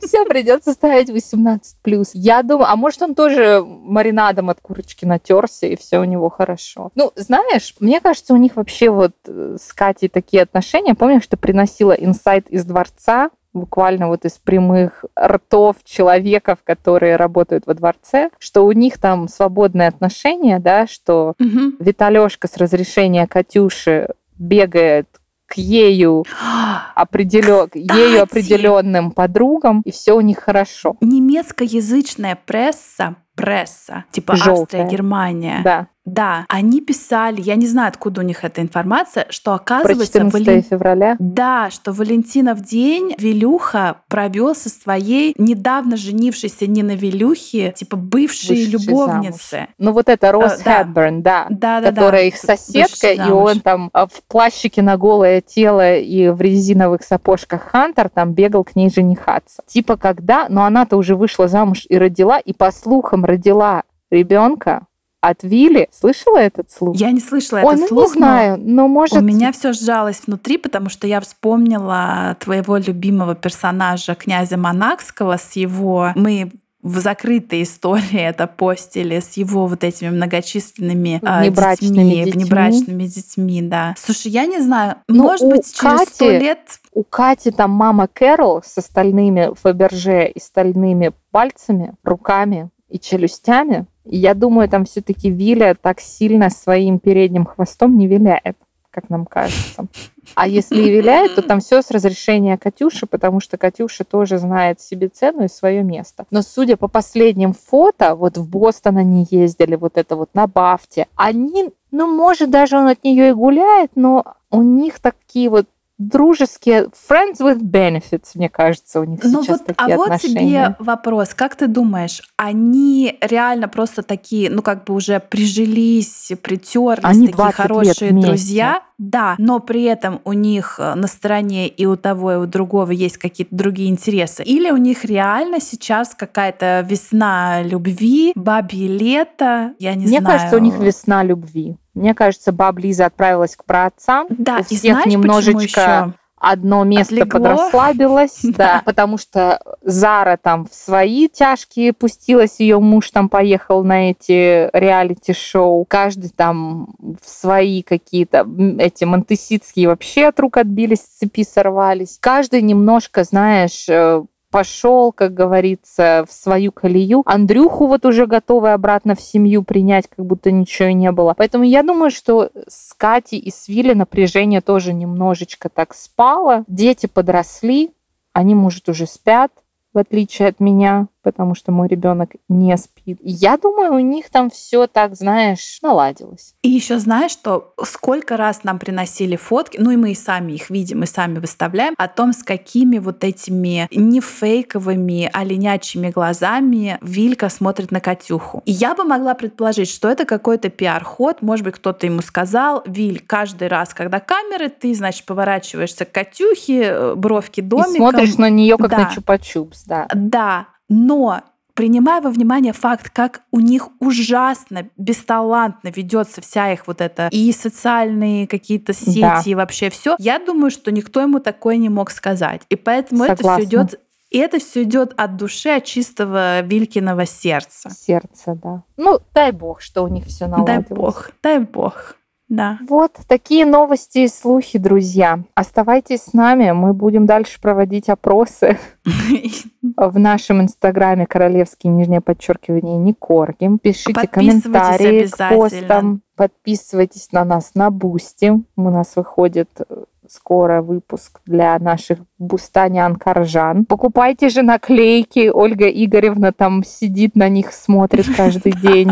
Все 0.00 0.24
придется 0.24 0.72
ставить 0.72 1.10
18 1.10 1.76
плюс. 1.82 2.10
Я 2.14 2.42
думаю, 2.42 2.70
а 2.70 2.76
может 2.76 3.02
он 3.02 3.14
тоже 3.14 3.62
маринадом 3.64 4.50
от 4.50 4.60
курочки 4.60 5.04
натерся 5.04 5.66
и 5.66 5.76
все 5.76 5.98
у 5.98 6.04
него 6.04 6.28
хорошо. 6.28 6.90
Ну, 6.94 7.12
знаешь, 7.16 7.74
мне 7.80 8.00
кажется, 8.00 8.34
у 8.34 8.36
них 8.36 8.56
вообще 8.56 8.90
вот 8.90 9.12
э, 9.26 9.56
с 9.60 9.72
Катей 9.72 10.08
такие 10.08 10.42
отношения. 10.42 10.94
Помнишь, 10.94 11.24
что 11.24 11.36
приносила 11.36 11.92
инсайт 11.92 12.48
из 12.48 12.64
дворца? 12.64 13.30
буквально 13.54 14.08
вот 14.08 14.24
из 14.24 14.32
прямых 14.32 15.04
ртов 15.18 15.76
человеков, 15.84 16.58
которые 16.64 17.16
работают 17.16 17.66
во 17.66 17.74
дворце, 17.74 18.30
что 18.38 18.64
у 18.64 18.72
них 18.72 18.98
там 18.98 19.28
свободные 19.28 19.88
отношения, 19.88 20.58
да, 20.58 20.86
что 20.86 21.34
угу. 21.38 21.74
Виталешка 21.80 22.46
с 22.46 22.56
разрешения 22.56 23.26
Катюши 23.26 24.08
бегает 24.38 25.08
к 25.48 25.54
ею, 25.54 26.24
определен, 26.94 27.68
ею 27.74 28.22
определенным 28.22 29.10
подругам, 29.10 29.82
и 29.84 29.90
все 29.90 30.12
у 30.12 30.20
них 30.20 30.38
хорошо. 30.38 30.96
Немецкоязычная 31.00 32.38
пресса 32.46 33.16
пресса, 33.38 34.04
типа 34.10 34.36
Желтая. 34.36 34.82
Австрия, 34.82 34.84
Германия. 34.84 35.60
Да. 35.62 35.86
Да, 36.08 36.46
они 36.48 36.80
писали, 36.80 37.40
я 37.40 37.54
не 37.54 37.66
знаю, 37.66 37.88
откуда 37.88 38.22
у 38.22 38.24
них 38.24 38.44
эта 38.44 38.62
информация, 38.62 39.26
что 39.28 39.52
оказывается... 39.52 40.20
Про 40.20 40.30
14 40.30 40.46
Вален... 40.46 40.62
февраля? 40.62 41.16
Да, 41.18 41.68
что 41.70 41.92
Валентинов 41.92 42.62
день 42.62 43.14
Вилюха 43.18 43.96
провел 44.08 44.54
со 44.54 44.70
своей 44.70 45.34
недавно 45.36 45.96
женившейся 45.96 46.66
не 46.66 46.82
на 46.82 46.92
Вилюхе, 46.92 47.72
типа 47.76 47.96
бывшей 47.96 48.64
любовницы. 48.64 49.50
Замуж. 49.50 49.68
Ну 49.78 49.92
вот 49.92 50.08
это 50.08 50.32
Росс 50.32 50.60
uh, 50.60 50.64
Хэтберн, 50.64 51.22
да. 51.22 51.46
Да, 51.50 51.80
да, 51.80 51.90
Которая 51.90 52.22
да. 52.22 52.26
их 52.28 52.36
соседка, 52.36 53.12
и 53.12 53.30
он 53.30 53.60
там 53.60 53.90
а, 53.92 54.06
в 54.06 54.22
плащике 54.28 54.80
на 54.82 54.96
голое 54.96 55.42
тело 55.42 55.96
и 55.96 56.28
в 56.28 56.40
резиновых 56.40 57.02
сапожках 57.02 57.62
Хантер 57.62 58.08
там 58.08 58.32
бегал 58.32 58.64
к 58.64 58.74
ней 58.76 58.90
женихаться. 58.90 59.62
Типа 59.66 59.96
когда, 59.96 60.46
но 60.48 60.64
она-то 60.64 60.96
уже 60.96 61.16
вышла 61.16 61.48
замуж 61.48 61.84
и 61.88 61.98
родила, 61.98 62.38
и 62.38 62.52
по 62.54 62.72
слухам 62.72 63.24
родила 63.28 63.82
ребенка 64.10 64.86
от 65.20 65.42
Вилли. 65.42 65.88
Слышала 65.92 66.38
этот 66.38 66.70
слух? 66.70 66.96
Я 66.96 67.10
не 67.10 67.20
слышала 67.20 67.60
Ой, 67.60 67.74
этот 67.74 67.80
ну, 67.80 67.88
слух. 67.88 68.06
не 68.06 68.12
знаю, 68.14 68.56
но 68.58 68.88
может... 68.88 69.16
У 69.16 69.20
меня 69.20 69.52
все 69.52 69.72
сжалось 69.72 70.22
внутри, 70.26 70.58
потому 70.58 70.88
что 70.88 71.06
я 71.06 71.20
вспомнила 71.20 72.36
твоего 72.40 72.76
любимого 72.76 73.34
персонажа 73.34 74.14
князя 74.14 74.56
Монакского 74.56 75.36
с 75.36 75.52
его... 75.52 76.12
Мы 76.14 76.52
в 76.80 77.00
закрытой 77.00 77.64
истории 77.64 78.20
это 78.20 78.46
постили 78.46 79.18
с 79.18 79.36
его 79.36 79.66
вот 79.66 79.82
этими 79.82 80.10
многочисленными 80.10 81.20
а, 81.24 81.42
внебрачными 81.42 81.92
детьми, 81.92 82.24
детьми. 82.24 82.44
внебрачными 82.44 83.04
детьми, 83.04 83.62
да. 83.62 83.94
Слушай, 83.98 84.30
я 84.30 84.46
не 84.46 84.60
знаю, 84.60 84.94
ну, 85.08 85.24
может 85.24 85.48
быть, 85.48 85.74
через 85.74 86.08
сто 86.08 86.30
лет... 86.30 86.60
У 86.94 87.02
Кати 87.02 87.50
там 87.50 87.72
мама 87.72 88.06
Кэрол 88.06 88.62
с 88.64 88.78
остальными 88.78 89.52
Фаберже 89.60 90.28
и 90.28 90.40
стальными 90.40 91.12
пальцами, 91.32 91.94
руками 92.04 92.70
и 92.88 92.98
челюстями. 92.98 93.86
И 94.04 94.16
я 94.16 94.34
думаю, 94.34 94.68
там 94.68 94.84
все-таки 94.84 95.30
Виля 95.30 95.76
так 95.80 96.00
сильно 96.00 96.50
своим 96.50 96.98
передним 96.98 97.44
хвостом 97.44 97.98
не 97.98 98.06
виляет, 98.06 98.56
как 98.90 99.10
нам 99.10 99.26
кажется. 99.26 99.86
А 100.34 100.46
если 100.46 100.80
и 100.80 100.90
виляет, 100.90 101.34
то 101.34 101.42
там 101.42 101.60
все 101.60 101.82
с 101.82 101.90
разрешения 101.90 102.56
Катюши, 102.58 103.06
потому 103.06 103.40
что 103.40 103.56
Катюша 103.56 104.04
тоже 104.04 104.38
знает 104.38 104.80
себе 104.80 105.08
цену 105.08 105.44
и 105.44 105.48
свое 105.48 105.82
место. 105.82 106.26
Но 106.30 106.42
судя 106.42 106.76
по 106.76 106.88
последним 106.88 107.52
фото, 107.52 108.14
вот 108.14 108.36
в 108.36 108.48
Бостон 108.48 108.98
они 108.98 109.26
ездили, 109.30 109.76
вот 109.76 109.96
это 109.96 110.16
вот 110.16 110.30
на 110.34 110.46
Бафте, 110.46 111.06
они, 111.16 111.70
ну, 111.90 112.06
может, 112.06 112.50
даже 112.50 112.76
он 112.78 112.88
от 112.88 113.04
нее 113.04 113.30
и 113.30 113.32
гуляет, 113.32 113.92
но 113.94 114.24
у 114.50 114.62
них 114.62 115.00
такие 115.00 115.50
вот 115.50 115.66
дружеские 115.98 116.88
friends 117.08 117.40
with 117.40 117.60
benefits, 117.60 118.30
мне 118.34 118.48
кажется, 118.48 119.00
у 119.00 119.04
них 119.04 119.20
ну 119.24 119.42
сейчас 119.42 119.58
вот, 119.58 119.66
такие 119.66 119.96
а 119.96 120.02
отношения. 120.02 120.68
вот 120.68 120.76
тебе 120.76 120.76
вопрос, 120.78 121.34
как 121.34 121.56
ты 121.56 121.66
думаешь, 121.66 122.22
они 122.36 123.18
реально 123.20 123.68
просто 123.68 124.02
такие, 124.02 124.48
ну 124.48 124.62
как 124.62 124.84
бы 124.84 124.94
уже 124.94 125.20
прижились, 125.20 126.32
притерлись, 126.40 127.04
они 127.04 127.28
такие 127.28 127.52
хорошие 127.52 128.12
друзья? 128.12 128.82
Да, 128.98 129.36
но 129.38 129.60
при 129.60 129.84
этом 129.84 130.20
у 130.24 130.32
них 130.32 130.76
э, 130.80 130.94
на 130.94 131.06
стороне 131.06 131.68
и 131.68 131.86
у 131.86 131.96
того, 131.96 132.32
и 132.32 132.36
у 132.36 132.46
другого 132.46 132.90
есть 132.90 133.16
какие-то 133.16 133.54
другие 133.54 133.90
интересы. 133.90 134.42
Или 134.42 134.72
у 134.72 134.76
них 134.76 135.04
реально 135.04 135.60
сейчас 135.60 136.16
какая-то 136.16 136.84
весна 136.88 137.62
любви, 137.62 138.32
бабье 138.34 138.88
лето, 138.88 139.74
я 139.78 139.94
не 139.94 140.06
Мне 140.06 140.18
знаю. 140.18 140.22
Мне 140.22 140.32
кажется, 140.32 140.56
у 140.56 140.58
них 140.58 140.78
весна 140.80 141.22
любви. 141.22 141.76
Мне 141.98 142.14
кажется, 142.14 142.52
баб 142.52 142.78
Лиза 142.78 143.06
отправилась 143.06 143.56
к 143.56 143.64
праотцам. 143.64 144.26
Да, 144.30 144.58
у 144.58 144.62
всех 144.64 144.82
и 144.84 144.90
знаешь, 144.90 145.06
немножечко 145.06 146.14
одно 146.40 146.84
место 146.84 147.14
Отлегло. 147.14 147.38
подрасслабилось, 147.38 148.40
да, 148.42 148.82
потому 148.84 149.18
что 149.18 149.60
Зара 149.82 150.38
там 150.40 150.66
в 150.66 150.74
свои 150.74 151.28
тяжкие 151.28 151.92
пустилась, 151.92 152.60
ее 152.60 152.78
муж 152.78 153.10
там 153.10 153.28
поехал 153.28 153.84
на 153.84 154.10
эти 154.10 154.70
реалити-шоу, 154.72 155.84
каждый 155.86 156.30
там 156.30 156.94
в 157.20 157.28
свои 157.28 157.82
какие-то 157.82 158.46
эти 158.78 159.04
монтеситские 159.04 159.88
вообще 159.88 160.26
от 160.26 160.38
рук 160.40 160.58
отбились, 160.58 161.00
цепи 161.00 161.44
сорвались. 161.44 162.18
Каждый 162.20 162.62
немножко, 162.62 163.24
знаешь, 163.24 163.86
э, 163.88 164.22
пошел, 164.50 165.12
как 165.12 165.34
говорится, 165.34 166.24
в 166.28 166.32
свою 166.32 166.72
колею. 166.72 167.22
Андрюху 167.26 167.86
вот 167.86 168.04
уже 168.06 168.26
готовы 168.26 168.72
обратно 168.72 169.14
в 169.14 169.20
семью 169.20 169.62
принять, 169.62 170.08
как 170.08 170.24
будто 170.24 170.50
ничего 170.50 170.90
не 170.90 171.12
было. 171.12 171.34
Поэтому 171.36 171.64
я 171.64 171.82
думаю, 171.82 172.10
что 172.10 172.50
с 172.66 172.94
Катей 172.94 173.38
и 173.38 173.50
с 173.50 173.68
Вилли 173.68 173.94
напряжение 173.94 174.60
тоже 174.60 174.92
немножечко 174.92 175.68
так 175.68 175.94
спало. 175.94 176.64
Дети 176.66 177.06
подросли, 177.06 177.92
они, 178.32 178.54
может, 178.54 178.88
уже 178.88 179.06
спят, 179.06 179.52
в 179.92 179.98
отличие 179.98 180.48
от 180.48 180.60
меня. 180.60 181.08
Потому 181.22 181.54
что 181.54 181.72
мой 181.72 181.88
ребенок 181.88 182.30
не 182.48 182.76
спит. 182.76 183.18
Я 183.22 183.56
думаю, 183.56 183.94
у 183.94 183.98
них 183.98 184.30
там 184.30 184.50
все 184.50 184.86
так, 184.86 185.14
знаешь, 185.14 185.78
наладилось. 185.82 186.54
И 186.62 186.68
еще 186.68 186.98
знаешь, 186.98 187.32
что 187.32 187.74
сколько 187.82 188.36
раз 188.36 188.64
нам 188.64 188.78
приносили 188.78 189.36
фотки, 189.36 189.78
ну 189.78 189.90
и 189.90 189.96
мы 189.96 190.12
и 190.12 190.14
сами 190.14 190.52
их 190.52 190.70
видим, 190.70 191.02
и 191.02 191.06
сами 191.06 191.38
выставляем, 191.38 191.94
о 191.98 192.08
том, 192.08 192.32
с 192.32 192.42
какими 192.42 192.98
вот 192.98 193.24
этими 193.24 193.88
не 193.90 194.20
фейковыми, 194.20 195.30
а 195.32 195.44
ленячими 195.44 196.10
глазами 196.10 196.98
Вилька 197.02 197.48
смотрит 197.48 197.90
на 197.90 198.00
Катюху. 198.00 198.62
И 198.64 198.72
я 198.72 198.94
бы 198.94 199.04
могла 199.04 199.34
предположить, 199.34 199.90
что 199.90 200.08
это 200.08 200.24
какой-то 200.24 200.68
пиар-ход, 200.68 201.42
может 201.42 201.64
быть, 201.64 201.74
кто-то 201.74 202.06
ему 202.06 202.22
сказал, 202.22 202.82
Виль, 202.86 203.22
каждый 203.26 203.68
раз, 203.68 203.94
когда 203.94 204.20
камеры, 204.20 204.68
ты, 204.68 204.94
значит, 204.94 205.26
поворачиваешься 205.26 206.04
к 206.04 206.12
Катюхе, 206.12 206.82
э, 206.82 207.14
бровки 207.14 207.60
домиком. 207.60 207.94
И 207.94 207.98
смотришь 207.98 208.36
на 208.36 208.50
нее 208.50 208.76
как 208.76 208.90
да. 208.90 208.98
на 208.98 209.14
чупа-чупс, 209.14 209.82
да. 209.86 210.08
Да, 210.14 210.68
но 210.88 211.42
принимая 211.74 212.20
во 212.20 212.30
внимание 212.30 212.72
факт, 212.72 213.08
как 213.10 213.42
у 213.52 213.60
них 213.60 213.90
ужасно, 214.00 214.88
бесталантно 214.96 215.92
ведется 215.94 216.40
вся 216.40 216.72
их 216.72 216.88
вот 216.88 217.00
это 217.00 217.28
и 217.30 217.52
социальные 217.52 218.48
какие-то 218.48 218.92
сети, 218.92 219.20
да. 219.20 219.42
и 219.46 219.54
вообще 219.54 219.88
все, 219.88 220.16
я 220.18 220.40
думаю, 220.40 220.72
что 220.72 220.90
никто 220.90 221.20
ему 221.20 221.38
такое 221.38 221.76
не 221.76 221.88
мог 221.88 222.10
сказать. 222.10 222.62
И 222.68 222.74
поэтому 222.74 223.26
Согласна. 223.26 223.46
это 223.46 223.54
все 223.58 223.64
идет 223.64 224.00
и 224.30 224.38
это 224.38 224.58
все 224.58 224.82
идет 224.82 225.14
от 225.16 225.36
души, 225.36 225.70
от 225.70 225.84
чистого 225.84 226.60
Вилькиного 226.60 227.24
сердца. 227.24 227.90
Сердце, 227.90 228.58
да. 228.62 228.82
Ну, 228.96 229.20
дай 229.32 229.52
бог, 229.52 229.80
что 229.80 230.02
у 230.02 230.08
них 230.08 230.26
все 230.26 230.46
наладилось. 230.46 230.86
Дай 230.86 230.96
бог, 230.96 231.30
дай 231.42 231.58
бог. 231.60 232.16
Да. 232.48 232.78
Вот 232.88 233.12
такие 233.26 233.66
новости 233.66 234.20
и 234.20 234.28
слухи, 234.28 234.78
друзья. 234.78 235.40
Оставайтесь 235.54 236.22
с 236.22 236.32
нами, 236.32 236.70
мы 236.72 236.94
будем 236.94 237.26
дальше 237.26 237.60
проводить 237.60 238.08
опросы 238.08 238.78
в 239.96 240.18
нашем 240.18 240.62
инстаграме 240.62 241.26
королевские 241.26 241.90
нижнее 241.90 242.20
подчеркивание 242.20 242.96
не 242.96 243.12
корги. 243.12 243.78
Пишите 243.78 244.26
комментарии 244.26 245.26
к 245.26 245.48
постам, 245.50 246.22
подписывайтесь 246.36 247.32
на 247.32 247.44
нас 247.44 247.72
на 247.74 247.90
Бусти. 247.90 248.52
У 248.76 248.90
нас 248.90 249.14
выходит 249.16 249.68
э, 249.88 250.04
скоро 250.26 250.80
выпуск 250.80 251.40
для 251.44 251.78
наших 251.78 252.20
бустанян 252.38 253.16
каржан. 253.16 253.84
Покупайте 253.84 254.48
же 254.48 254.62
наклейки. 254.62 255.50
Ольга 255.52 255.88
Игоревна 255.88 256.52
там 256.52 256.82
сидит 256.84 257.36
на 257.36 257.48
них, 257.48 257.72
смотрит 257.72 258.26
каждый 258.36 258.72
день. 258.72 259.10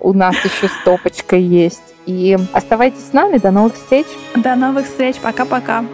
У 0.00 0.12
нас 0.12 0.36
еще 0.44 0.68
стопочка 0.68 1.36
есть. 1.36 1.82
И 2.06 2.38
оставайтесь 2.52 3.08
с 3.10 3.12
нами. 3.12 3.38
До 3.38 3.50
новых 3.50 3.74
встреч. 3.74 4.06
До 4.34 4.54
новых 4.54 4.86
встреч. 4.86 5.16
Пока-пока. 5.16 5.84